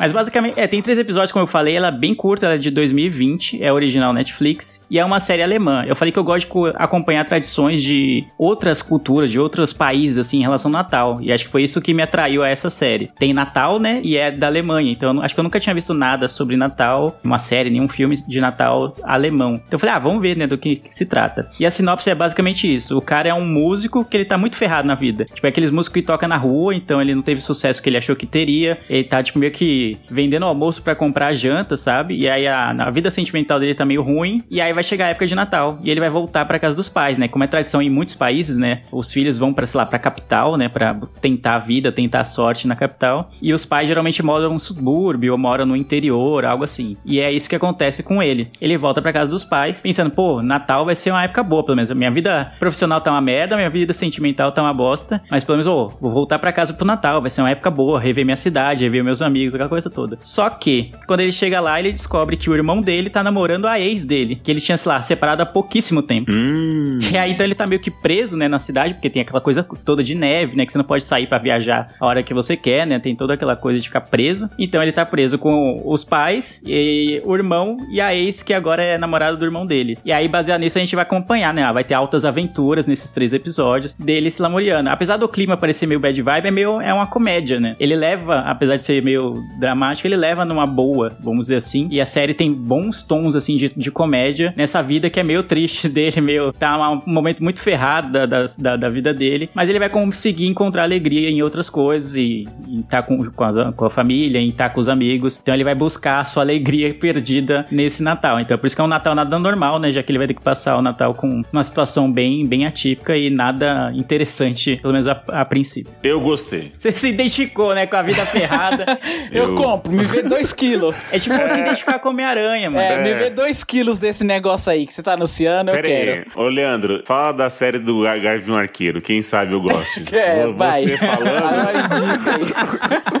[0.00, 2.58] Mas basicamente, é, tem três episódios, como eu falei, ela é bem curta, ela é
[2.58, 5.84] de 2020, é original Netflix, e é uma série alemã.
[5.86, 10.16] Eu falei que eu gosto de co- acompanhar tradições de outras culturas, de outros países,
[10.18, 11.18] assim, em relação ao Natal.
[11.20, 13.10] E acho que foi isso que me atraiu a essa série.
[13.18, 14.00] Tem Natal, né?
[14.02, 14.90] E é da Alemanha.
[14.90, 18.40] Então, acho que eu nunca tinha visto nada sobre Natal, uma série, nenhum filme de
[18.40, 19.54] Natal alemão.
[19.56, 21.50] Então eu falei, ah, vamos ver, né, do que, que se trata.
[21.60, 22.96] E a sinopse é basicamente isso.
[22.96, 25.26] O cara é um músico que ele tá muito ferrado na vida.
[25.26, 27.96] Tipo, é aqueles músicos que toca na rua, então ele não teve sucesso que ele
[27.98, 28.78] achou que teria.
[28.88, 32.16] Ele tá, tipo, meio que vendendo almoço pra comprar janta, sabe?
[32.16, 34.42] E aí a, a vida sentimental dele tá meio ruim.
[34.50, 35.78] E aí vai chegar a época de Natal.
[35.82, 37.28] E ele vai voltar pra casa dos pais, né?
[37.28, 38.82] Como é tradição em muitos países, né?
[38.90, 40.68] Os filhos vão pra, sei lá, pra capital, né?
[40.68, 43.30] Pra tentar a vida, tentar a sorte na capital.
[43.40, 46.96] E os pais geralmente moram no subúrbio ou moram no interior, algo assim.
[47.04, 48.50] E é isso que acontece com ele.
[48.60, 51.76] Ele volta pra casa dos pais, pensando, pô, Natal vai ser uma época boa, pelo
[51.76, 51.90] menos.
[51.92, 55.22] Minha vida profissional tá uma merda, minha vida sentimental tá uma bosta.
[55.30, 58.00] Mas pelo menos, ô, vou voltar pra casa pro Natal, vai ser uma época boa,
[58.00, 60.18] rever minha cidade, rever meus amigos, aquela coisa toda.
[60.20, 63.78] Só que, quando ele chega lá, ele descobre que o irmão dele tá namorando a
[63.78, 66.30] ex dele, que ele tinha, sei lá, separado há pouquíssimo tempo.
[67.10, 69.62] E aí, então ele tá meio que preso, né, na cidade, porque tem aquela coisa
[69.84, 72.56] toda de neve, né, que você não pode sair pra viajar a hora que você
[72.56, 74.48] quer, né, tem toda aquela coisa de ficar preso.
[74.58, 78.82] Então ele tá preso com os pais, e o irmão e a ex, que agora
[78.82, 79.98] é namorada do irmão dele.
[80.04, 83.10] E aí, baseado nisso, a gente vai acompanhar, né, ah, vai ter altas aventuras nesses
[83.10, 84.88] três episódios dele se lamoriando.
[84.88, 87.76] Apesar do clima parecer meio bad vibe, é meio, é uma comédia, né.
[87.78, 89.34] Ele leva, apesar de ser meio
[89.70, 93.56] dramático, ele leva numa boa, vamos dizer assim, e a série tem bons tons, assim,
[93.56, 97.60] de, de comédia nessa vida que é meio triste dele, meio, tá um momento muito
[97.60, 101.68] ferrado da, da, da, da vida dele, mas ele vai conseguir encontrar alegria em outras
[101.70, 102.46] coisas e
[102.80, 105.74] estar com, com, as- com a família, em estar com os amigos, então ele vai
[105.74, 109.38] buscar a sua alegria perdida nesse Natal, então por isso que é um Natal nada
[109.38, 112.44] normal, né, já que ele vai ter que passar o Natal com uma situação bem,
[112.46, 115.92] bem atípica e nada interessante, pelo menos a, a princípio.
[116.02, 116.72] Eu gostei.
[116.78, 118.98] Você se identificou, né, com a vida ferrada.
[119.30, 120.94] Eu, compro, me vê dois quilos.
[121.12, 122.82] É tipo se identificar com Homem-Aranha, mano.
[122.82, 126.24] É, me vê dois quilos desse negócio aí que você tá anunciando, eu Pera aí,
[126.24, 126.30] quero.
[126.40, 128.20] ô Leandro, fala da série do Gar-
[128.60, 129.00] Arqueiro.
[129.02, 130.00] Quem sabe eu gosto.
[130.12, 130.82] É, Vo- vai.
[130.82, 131.28] Você falando.
[131.28, 133.20] Agora indica.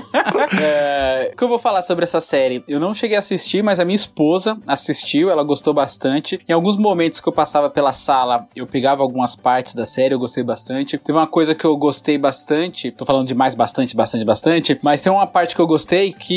[0.60, 2.64] É, o que eu vou falar sobre essa série?
[2.66, 6.40] Eu não cheguei a assistir, mas a minha esposa assistiu, ela gostou bastante.
[6.48, 10.18] Em alguns momentos que eu passava pela sala, eu pegava algumas partes da série, eu
[10.18, 10.98] gostei bastante.
[10.98, 15.00] Teve uma coisa que eu gostei bastante, tô falando de mais bastante, bastante, bastante, mas
[15.02, 16.29] tem uma parte que eu gostei que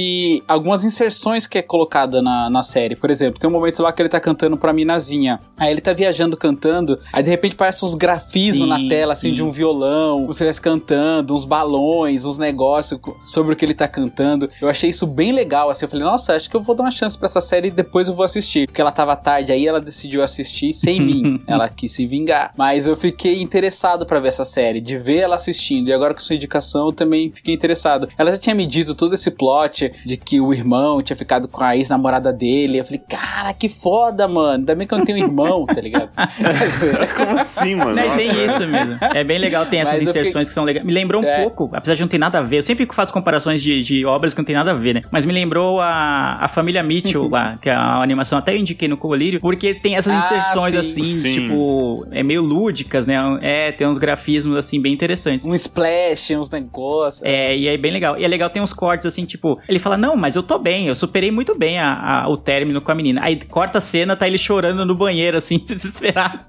[0.47, 2.95] algumas inserções que é colocada na, na série.
[2.95, 5.39] Por exemplo, tem um momento lá que ele tá cantando pra minazinha.
[5.57, 9.29] Aí ele tá viajando cantando, aí de repente parece uns grafismos Sim, na tela, assim,
[9.29, 9.35] sim.
[9.35, 13.87] de um violão, você vai cantando, uns balões, uns negócios sobre o que ele tá
[13.87, 14.49] cantando.
[14.61, 15.85] Eu achei isso bem legal, assim.
[15.85, 18.07] Eu falei, nossa, acho que eu vou dar uma chance pra essa série e depois
[18.07, 18.67] eu vou assistir.
[18.67, 21.39] Porque ela tava tarde, aí ela decidiu assistir sem mim.
[21.47, 22.53] Ela quis se vingar.
[22.57, 25.89] Mas eu fiquei interessado pra ver essa série, de ver ela assistindo.
[25.89, 28.07] E agora com sua indicação, eu também fiquei interessado.
[28.17, 31.63] Ela já tinha me dito todo esse plot de que o irmão tinha ficado com
[31.63, 32.79] a ex-namorada dele.
[32.79, 34.59] Eu falei, cara, que foda, mano.
[34.59, 36.09] Ainda bem que eu não tenho irmão, tá ligado?
[37.15, 37.95] Como assim, mano?
[37.95, 38.43] Não, tem Nossa.
[38.45, 38.97] isso mesmo.
[39.13, 40.85] É bem legal, tem essas Mas inserções fiquei- que são legais.
[40.85, 41.41] Me lembrou um É.
[41.41, 42.57] pouco, apesar de não ter nada a ver.
[42.57, 45.01] Eu sempre faço comparações de, de obras que não tem nada a ver, né?
[45.11, 48.87] Mas me lembrou a, a família Mitchell lá, que é a animação até eu indiquei
[48.87, 50.79] no Colírio, porque tem essas Ah, inserções sim.
[50.79, 51.33] assim, Sim.
[51.33, 53.15] tipo, é meio lúdicas, né?
[53.41, 55.45] É, tem uns grafismos assim bem interessantes.
[55.45, 57.21] Um splash, uns negócios.
[57.23, 58.17] É, e é bem legal.
[58.17, 60.87] E é legal, tem uns cortes assim, tipo, ele fala: Não, mas eu tô bem,
[60.87, 63.21] eu superei muito bem a, a- o término com a menina.
[63.23, 66.39] Aí corta a cena, tá ele chorando no banheiro, assim, desesperado.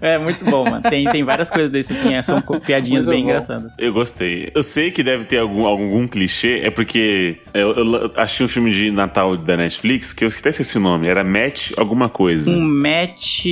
[0.00, 0.82] é muito bom, mano.
[0.88, 3.28] Tem, tem várias coisas desses, assim, é, são piadinhas Muito bem bom.
[3.30, 3.74] engraçadas.
[3.78, 4.50] Eu gostei.
[4.54, 8.70] Eu sei que deve ter algum, algum clichê, é porque eu, eu achei um filme
[8.72, 12.50] de Natal da Netflix que eu até esqueci o nome, era Match alguma coisa.
[12.50, 13.44] Um match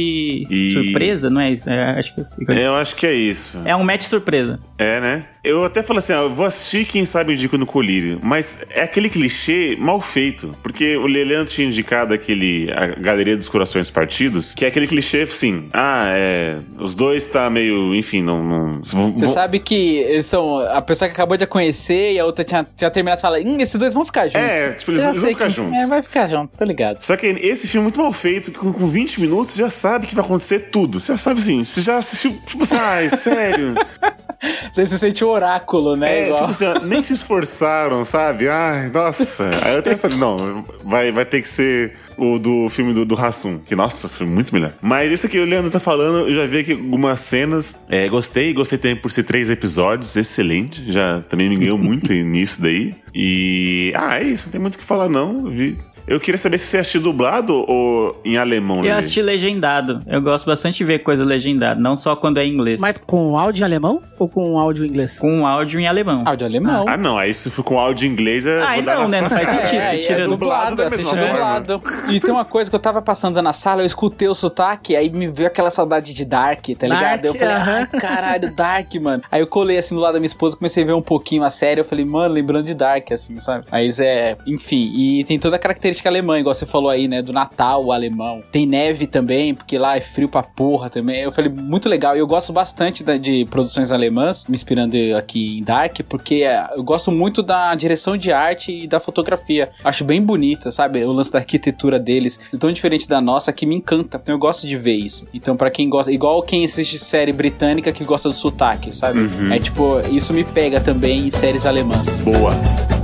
[0.72, 1.68] surpresa, não é isso?
[1.70, 2.46] É, acho que eu sei.
[2.66, 3.60] Eu acho que é isso.
[3.64, 4.58] É um match surpresa.
[4.78, 5.24] É, né?
[5.46, 8.18] Eu até falei assim, eu vou assistir quem sabe indico no colírio.
[8.20, 10.52] Mas é aquele clichê mal feito.
[10.60, 12.68] Porque o Leandro tinha indicado aquele.
[12.72, 15.68] A Galeria dos Corações Partidos, que é aquele clichê assim.
[15.72, 16.58] Ah, é.
[16.80, 17.94] Os dois tá meio.
[17.94, 18.42] Enfim, não.
[18.42, 20.58] não Você sabe que eles são.
[20.58, 23.78] A pessoa que acabou de conhecer e a outra tinha, tinha terminado fala: hum, esses
[23.78, 24.40] dois vão ficar juntos.
[24.40, 25.80] É, tipo, eles, eles vão ficar que, juntos.
[25.80, 27.00] É, vai ficar junto, tô ligado.
[27.00, 29.70] Só que esse filme é muito mal feito, que com, com 20 minutos você já
[29.70, 30.98] sabe que vai acontecer tudo.
[30.98, 32.36] Você já sabe assim, você já assistiu.
[32.44, 33.74] Tipo assim, ai, sério.
[34.70, 36.20] Você se sente o oráculo, né?
[36.20, 36.48] É, Igual.
[36.48, 38.48] tipo assim, nem se esforçaram, sabe?
[38.48, 39.48] Ai, nossa.
[39.62, 43.14] Aí eu até falei, não, vai, vai ter que ser o do filme do, do
[43.14, 44.74] Hassum, que nossa, foi muito melhor.
[44.80, 47.76] Mas isso que o Leandro tá falando, eu já vi aqui algumas cenas.
[47.88, 50.90] É, gostei, gostei também por ser três episódios, excelente.
[50.90, 52.94] Já também me ganhou muito nisso daí.
[53.14, 53.92] E.
[53.94, 55.50] Ah, é isso, não tem muito o que falar, não.
[55.50, 55.78] Vi.
[56.06, 58.90] Eu queria saber se você assistiu dublado ou em alemão, né?
[58.90, 60.00] Eu assisti legendado.
[60.06, 62.80] Eu gosto bastante de ver coisa legendada, não só quando é em inglês.
[62.80, 65.18] Mas com áudio em alemão ou com áudio em inglês?
[65.18, 66.22] Com áudio em alemão.
[66.24, 66.84] Áudio alemão.
[66.86, 67.18] Ah, não.
[67.18, 68.62] Aí se for com áudio em inglês, é.
[68.62, 69.20] Ah, não, né?
[69.20, 69.80] Não faz sentido.
[69.80, 71.26] É, Tira é dublado, assiste forma.
[71.26, 71.82] dublado.
[72.08, 75.10] E tem uma coisa que eu tava passando na sala, eu escutei o sotaque, aí
[75.10, 77.22] me veio aquela saudade de Dark, tá ligado?
[77.22, 79.24] Dark, eu falei, ai, caralho, Dark, mano.
[79.30, 81.50] Aí eu colei assim do lado da minha esposa, comecei a ver um pouquinho a
[81.50, 83.64] série, eu falei, mano, lembrando de Dark, assim, sabe?
[83.72, 87.32] Mas é, enfim, e tem toda a característica alemã, igual você falou aí, né, do
[87.32, 88.42] Natal alemão.
[88.50, 91.20] Tem neve também, porque lá é frio pra porra também.
[91.22, 92.16] Eu falei, muito legal.
[92.16, 96.66] E eu gosto bastante da- de produções alemãs, me inspirando aqui em Dark, porque é,
[96.74, 99.70] eu gosto muito da direção de arte e da fotografia.
[99.84, 101.04] Acho bem bonita, sabe?
[101.04, 104.18] O lance da arquitetura deles, é tão diferente da nossa, que me encanta.
[104.22, 105.26] Então eu gosto de ver isso.
[105.32, 109.20] Então, pra quem gosta, igual quem assiste série britânica que gosta do sotaque, sabe?
[109.20, 109.52] Uhum.
[109.52, 112.04] É tipo, isso me pega também em séries alemãs.
[112.24, 112.95] Boa.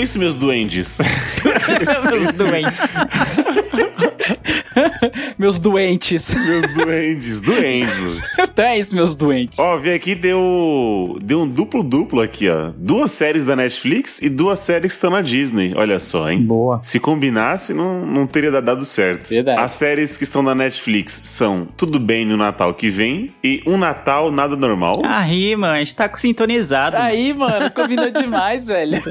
[0.00, 0.98] Isso, meus duendes.
[2.10, 2.80] Meus doentes.
[5.38, 6.34] meus doentes.
[6.34, 8.20] meus duendes, duendes.
[8.38, 9.58] então é isso, meus doentes.
[9.58, 12.72] Ó, vi aqui, deu, deu um duplo-duplo aqui, ó.
[12.76, 15.72] Duas séries da Netflix e duas séries que estão na Disney.
[15.76, 16.42] Olha só, hein?
[16.42, 16.80] Boa.
[16.82, 19.28] Se combinasse, não, não teria dado certo.
[19.28, 19.60] Verdade.
[19.60, 23.78] As séries que estão na Netflix são Tudo Bem no Natal que vem e Um
[23.78, 25.02] Natal Nada Normal.
[25.04, 26.96] Ah, rima, a gente tá sintonizado.
[26.96, 29.02] Aí, mano, combinou demais, velho.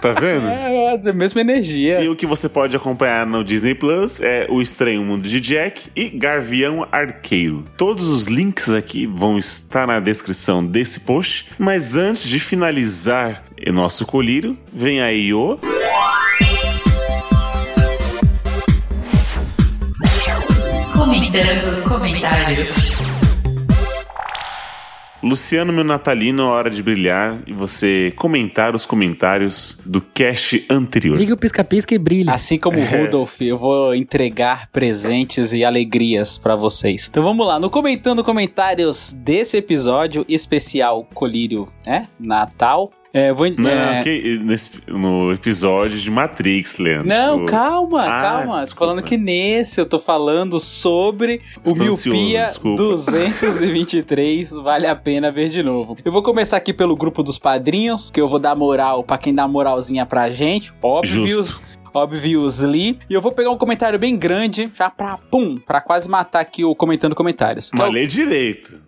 [0.00, 0.46] Tá vendo?
[0.46, 2.00] É, é, a mesma energia.
[2.00, 5.90] E o que você pode acompanhar no Disney Plus é O Estranho Mundo de Jack
[5.94, 7.64] e Garvião Arqueiro.
[7.76, 11.46] Todos os links aqui vão estar na descrição desse post.
[11.58, 15.58] Mas antes de finalizar o nosso colírio, vem aí o.
[20.92, 23.15] Comentando comentários.
[25.22, 31.18] Luciano, meu natalino, a hora de brilhar e você comentar os comentários do cast anterior.
[31.18, 32.32] Liga o pisca-pisca e brilha.
[32.32, 37.08] Assim como o Rudolph, eu vou entregar presentes e alegrias pra vocês.
[37.10, 42.08] Então vamos lá, no comentando comentários desse episódio especial Colírio, né?
[42.20, 42.92] Natal.
[43.18, 47.08] É, vou, Não, é, que- nesse- no episódio de Matrix, Leandro.
[47.08, 48.66] Não, O- calma, Ah, calma.
[48.66, 52.82] Falando que nesse eu tô falando sobre o Estou Miopia ansioso, desculpa.
[52.82, 54.50] 223.
[54.62, 55.96] vale a pena ver de novo.
[56.04, 59.34] Eu vou começar aqui pelo grupo dos padrinhos, que eu vou dar moral pra quem
[59.34, 60.72] dá moralzinha pra gente.
[61.04, 61.62] Justo.
[61.94, 62.98] Obviously.
[63.08, 66.62] E eu vou pegar um comentário bem grande, já pra pum, pra quase matar aqui
[66.62, 67.70] o comentando comentários.
[67.72, 68.78] É Mas o- lê direito.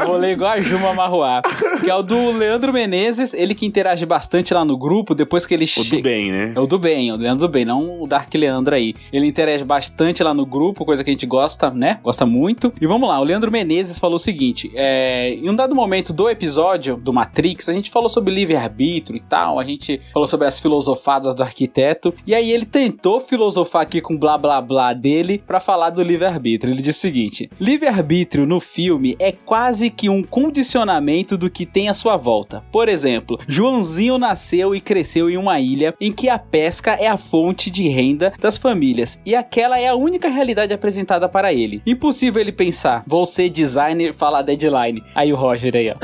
[0.00, 1.42] Eu vou ler igual a Juma Marruá.
[1.82, 5.54] Que é o do Leandro Menezes, ele que interage bastante lá no grupo, depois que
[5.54, 5.96] ele O chega.
[5.96, 6.52] do bem, né?
[6.54, 8.94] É o do bem, o Leandro do bem, não o Dark Leandro aí.
[9.12, 11.98] Ele interage bastante lá no grupo, coisa que a gente gosta, né?
[12.02, 12.72] Gosta muito.
[12.80, 16.28] E vamos lá, o Leandro Menezes falou o seguinte: é, em um dado momento do
[16.28, 20.58] episódio do Matrix, a gente falou sobre livre-arbítrio e tal, a gente falou sobre as
[20.58, 25.60] filosofadas do arquiteto, e aí ele tentou filosofar aqui com blá blá blá dele pra
[25.60, 26.72] falar do livre-arbítrio.
[26.72, 28.79] Ele disse o seguinte: livre-arbítrio no filme
[29.18, 32.64] é quase que um condicionamento do que tem à sua volta.
[32.72, 37.16] Por exemplo, Joãozinho nasceu e cresceu em uma ilha em que a pesca é a
[37.16, 41.82] fonte de renda das famílias e aquela é a única realidade apresentada para ele.
[41.86, 45.02] Impossível ele pensar, vou ser designer, falar deadline.
[45.14, 45.96] Aí o Roger aí, ó.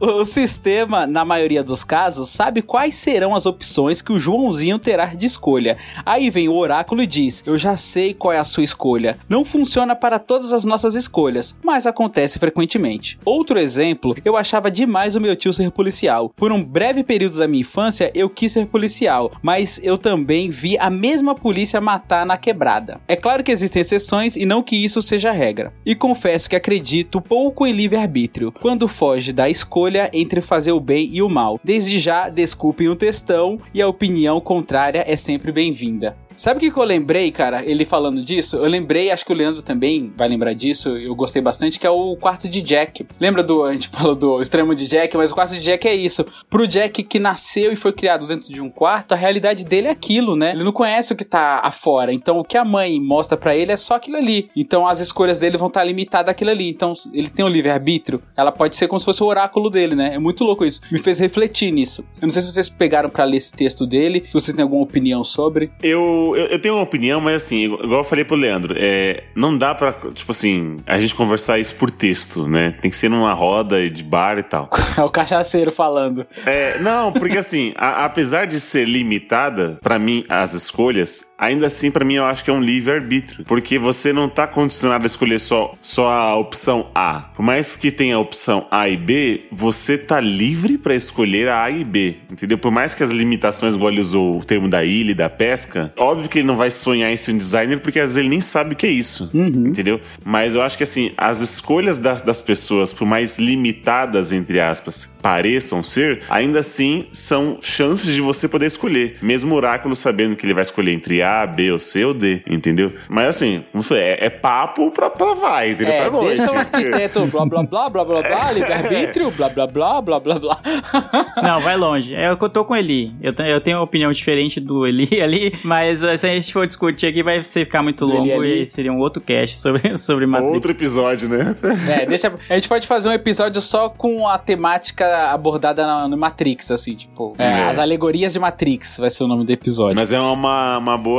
[0.00, 4.78] O, o sistema, na maioria dos casos, sabe quais serão as opções que o Joãozinho
[4.78, 5.76] terá de escolha.
[6.06, 9.16] Aí vem o oráculo e diz: Eu já sei qual é a sua escolha.
[9.28, 11.23] Não funciona para todas as nossas escolhas.
[11.24, 13.18] Escolhas, mas acontece frequentemente.
[13.24, 16.30] Outro exemplo, eu achava demais o meu tio ser policial.
[16.36, 20.76] Por um breve período da minha infância, eu quis ser policial, mas eu também vi
[20.78, 23.00] a mesma polícia matar na quebrada.
[23.08, 25.72] É claro que existem exceções e não que isso seja regra.
[25.84, 31.08] E confesso que acredito pouco em livre-arbítrio, quando foge da escolha entre fazer o bem
[31.12, 31.58] e o mal.
[31.64, 36.16] Desde já, desculpem o textão e a opinião contrária é sempre bem-vinda.
[36.36, 37.64] Sabe o que, que eu lembrei, cara?
[37.64, 38.56] Ele falando disso?
[38.56, 41.90] Eu lembrei, acho que o Leandro também vai lembrar disso, eu gostei bastante, que é
[41.90, 43.06] o quarto de Jack.
[43.20, 43.64] Lembra do.
[43.64, 46.24] A gente falou do extremo de Jack, mas o quarto de Jack é isso.
[46.50, 49.90] Pro Jack que nasceu e foi criado dentro de um quarto, a realidade dele é
[49.90, 50.50] aquilo, né?
[50.52, 52.12] Ele não conhece o que tá afora.
[52.12, 54.50] Então o que a mãe mostra para ele é só aquilo ali.
[54.56, 56.68] Então as escolhas dele vão estar tá limitadas àquilo ali.
[56.68, 58.22] Então ele tem um livre-arbítrio.
[58.36, 60.14] Ela pode ser como se fosse o oráculo dele, né?
[60.14, 60.80] É muito louco isso.
[60.90, 62.04] Me fez refletir nisso.
[62.20, 64.82] Eu não sei se vocês pegaram para ler esse texto dele, se vocês têm alguma
[64.82, 65.70] opinião sobre.
[65.82, 69.56] Eu eu, eu, tenho uma opinião, mas assim, igual eu falei pro Leandro, é, não
[69.56, 72.74] dá pra, tipo assim, a gente conversar isso por texto, né?
[72.80, 74.68] Tem que ser numa roda de bar e tal.
[74.96, 76.26] é o cachaceiro falando.
[76.46, 81.90] É, não, porque assim, a, apesar de ser limitada, para mim, as escolhas, ainda assim,
[81.90, 83.44] para mim, eu acho que é um livre-arbítrio.
[83.44, 87.30] Porque você não tá condicionado a escolher só, só a opção A.
[87.34, 91.64] Por mais que tenha a opção A e B, você tá livre para escolher a
[91.64, 92.58] A e B, entendeu?
[92.58, 95.92] Por mais que as limitações, igual ele usou o termo da ilha e da pesca,
[95.96, 98.40] óbvio que ele não vai sonhar em ser um designer porque às vezes ele nem
[98.40, 99.68] sabe o que é isso, uhum.
[99.68, 100.00] entendeu?
[100.24, 105.06] Mas eu acho que assim, as escolhas das, das pessoas, por mais limitadas, entre aspas,
[105.20, 109.16] pareçam ser, ainda assim são chances de você poder escolher.
[109.22, 112.42] Mesmo o oráculo sabendo que ele vai escolher entre A, B, ou C ou D,
[112.46, 112.92] entendeu?
[113.08, 115.94] Mas assim, como foi, é, é papo pra, pra vai, entendeu?
[115.94, 116.38] É, pra noite.
[116.38, 120.38] Deixa o arquiteto blá blá blá blá blá blá, livre-arbítrio, blá blá blá blá blá
[120.38, 120.58] blá.
[121.42, 122.14] Não, vai longe.
[122.14, 123.12] É, eu tô com o Eli.
[123.20, 127.06] Eu, eu tenho uma opinião diferente do Eli ali, mas se a gente for discutir
[127.06, 130.54] aqui, vai ficar muito longo e seria um outro cast sobre, sobre Matrix.
[130.54, 131.54] Outro episódio, né?
[131.88, 132.32] É, deixa.
[132.48, 136.94] A gente pode fazer um episódio só com a temática abordada na, no Matrix, assim,
[136.94, 137.34] tipo.
[137.38, 137.68] É, é.
[137.68, 139.94] As alegorias de Matrix vai ser o nome do episódio.
[139.96, 141.13] Mas é uma, uma boa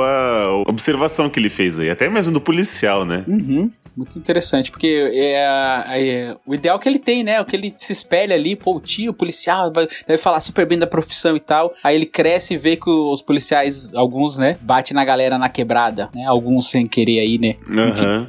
[0.67, 3.23] observação que ele fez aí, até mesmo do policial, né?
[3.27, 7.39] Uhum muito interessante, porque é, é, o ideal que ele tem, né?
[7.39, 10.65] O que ele se espelha ali, pô, o tio, o policial, vai, deve falar super
[10.65, 11.73] bem da profissão e tal.
[11.83, 16.09] Aí ele cresce e vê que os policiais, alguns, né, bate na galera na quebrada,
[16.13, 16.25] né?
[16.25, 17.55] Alguns sem querer aí, né?
[17.69, 18.27] Uhum.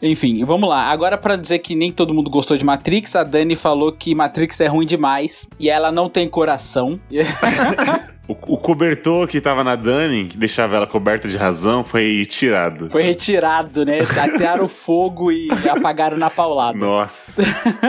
[0.00, 0.90] Enfim, vamos lá.
[0.90, 4.60] Agora, para dizer que nem todo mundo gostou de Matrix, a Dani falou que Matrix
[4.60, 7.00] é ruim demais e ela não tem coração.
[8.28, 12.90] O, o, cobertor que tava na Dani, que deixava ela coberta de razão, foi tirado.
[12.90, 13.98] Foi retirado, né?
[14.00, 16.76] Atearam fogo e apagaram na paulada.
[16.76, 17.42] Nossa.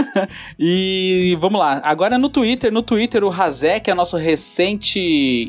[0.60, 1.82] e vamos lá.
[1.84, 5.00] Agora no Twitter, no Twitter, o Razé, que é nosso recente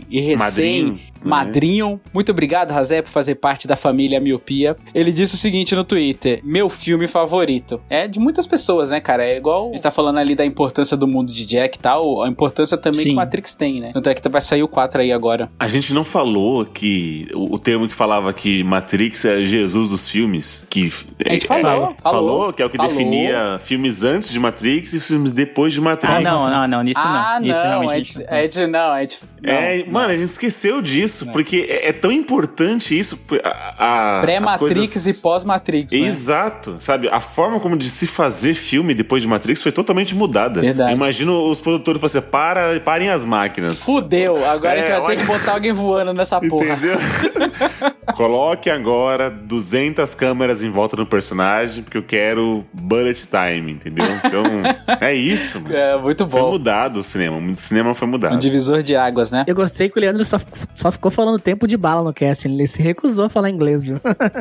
[0.09, 1.91] e recém madrinho, madrinho.
[1.91, 2.01] Né?
[2.14, 4.76] Muito obrigado, Razé, por fazer parte da família Miopia.
[4.95, 7.80] Ele disse o seguinte no Twitter: Meu filme favorito.
[7.91, 9.24] É de muitas pessoas, né, cara?
[9.24, 9.68] É igual.
[9.68, 12.76] A gente tá falando ali da importância do mundo de Jack e tal, a importância
[12.76, 13.11] também Sim.
[13.11, 13.91] que Matrix tem, né?
[13.93, 15.51] Tanto é que vai sair o 4 aí agora.
[15.59, 20.09] A gente não falou que o, o termo que falava que Matrix é Jesus dos
[20.09, 20.93] filmes, que
[21.26, 22.93] a gente falou, é, falou, falou, que é o que falou.
[22.93, 26.14] definia filmes antes de Matrix e filmes depois de Matrix.
[26.14, 27.49] Ah, não, não, não, nisso ah, não.
[27.49, 29.93] Nisso não, é de, é de, não, é de, não, é, não.
[29.93, 31.33] mano, a gente esqueceu disso, não.
[31.33, 33.18] porque é, é, tão importante isso.
[34.20, 35.07] Pré-Matrix coisas...
[35.07, 35.93] e pós-Matrix.
[35.93, 35.99] Né?
[35.99, 37.09] Exato, sabe?
[37.09, 40.61] A forma como de se fazer filme depois de Matrix foi totalmente mudada.
[40.61, 40.93] Verdade.
[40.93, 43.83] Imagino os produtores falando assim: para, parem as máquinas.
[43.83, 45.16] Fudeu, agora é, a gente vai olha...
[45.16, 46.66] ter que botar alguém voando nessa porra.
[46.66, 46.99] Entendeu?
[48.14, 54.07] Coloque agora 200 câmeras em volta do personagem, porque eu quero bullet time, entendeu?
[54.25, 54.45] Então,
[55.01, 55.61] é isso.
[55.61, 55.77] Mano.
[55.77, 56.41] É, muito bom.
[56.41, 57.37] Foi mudado o cinema.
[57.37, 58.35] O cinema foi mudado.
[58.35, 59.45] Um divisor de águas, né?
[59.47, 60.39] Eu gostei que o Leandro só,
[60.73, 62.55] só ficou falando tempo de bala no casting.
[62.55, 64.01] Ele se recusou a falar inglês, viu?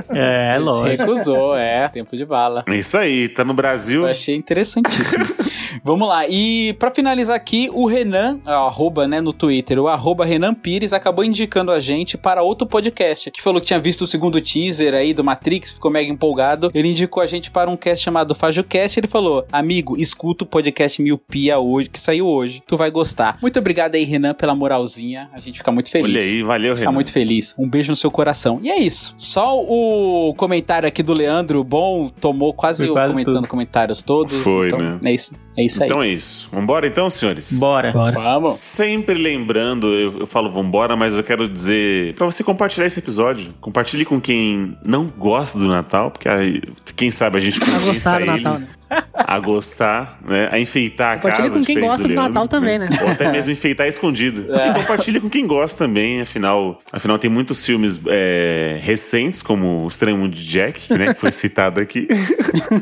[0.09, 0.87] É, é lógico.
[0.87, 1.87] Se recusou, é.
[1.89, 2.63] Tempo de bala.
[2.67, 4.03] É isso aí, tá no Brasil.
[4.03, 5.25] Eu achei interessantíssimo.
[5.83, 6.27] Vamos lá.
[6.27, 10.93] E para finalizar aqui, o Renan, o arroba, né, no Twitter, o arroba Renan Pires
[10.93, 14.93] acabou indicando a gente para outro podcast, que falou que tinha visto o segundo teaser
[14.93, 16.71] aí do Matrix, ficou mega empolgado.
[16.73, 18.99] Ele indicou a gente para um cast chamado FajoCast.
[18.99, 22.61] Ele falou: Amigo, escuta o podcast Miopia hoje, que saiu hoje.
[22.67, 23.37] Tu vai gostar.
[23.41, 25.29] Muito obrigado aí, Renan, pela moralzinha.
[25.33, 26.15] A gente fica muito feliz.
[26.15, 26.95] Olha aí, valeu, fica Renan.
[26.95, 27.55] muito feliz.
[27.57, 28.59] Um beijo no seu coração.
[28.61, 29.13] E é isso.
[29.17, 33.47] Só o comentário aqui do Leandro, bom, tomou quase, quase comentando tudo.
[33.47, 34.33] comentários todos.
[34.43, 34.99] Foi, então, né?
[35.03, 35.89] É isso, é isso aí.
[35.89, 36.47] Então é isso.
[36.51, 37.57] Vambora então, senhores?
[37.59, 37.91] Bora.
[37.91, 38.19] Bora.
[38.19, 38.57] Vamos.
[38.57, 43.53] Sempre lembrando, eu, eu falo vambora, mas eu quero dizer para você compartilhar esse episódio.
[43.59, 46.61] Compartilhe com quem não gosta do Natal, porque aí,
[46.95, 48.25] quem sabe a gente conquista ele.
[48.27, 48.67] Natal, né?
[49.13, 50.49] A gostar, né?
[50.51, 51.59] A enfeitar a Compartilha casa.
[51.59, 52.89] com quem gosta do Leandro, Natal também, né?
[53.01, 54.53] Ou até mesmo enfeitar escondido.
[54.53, 54.69] É.
[54.69, 59.87] E compartilhe com quem gosta também, afinal, afinal tem muitos filmes é, recentes, como O
[59.87, 62.07] Estranho Mundo de Jack, né, que foi citado aqui,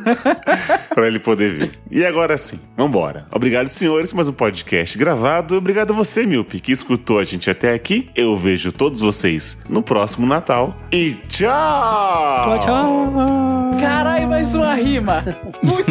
[0.94, 1.72] pra ele poder ver.
[1.92, 3.26] E agora sim, vambora.
[3.32, 5.58] Obrigado, senhores, mais um podcast gravado.
[5.58, 8.10] Obrigado a você, Milpe, que escutou a gente até aqui.
[8.16, 10.76] Eu vejo todos vocês no próximo Natal.
[10.92, 11.50] E tchau!
[11.50, 13.80] Tchau, tchau!
[13.80, 15.24] Caralho, mais uma rima.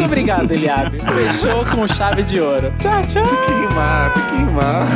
[0.04, 0.98] Muito obrigado, Eliabe.
[1.00, 2.70] Fechou com chave de ouro.
[2.78, 3.22] Tchau, tchau.
[3.22, 4.86] Tem que rimar, tem que rimar.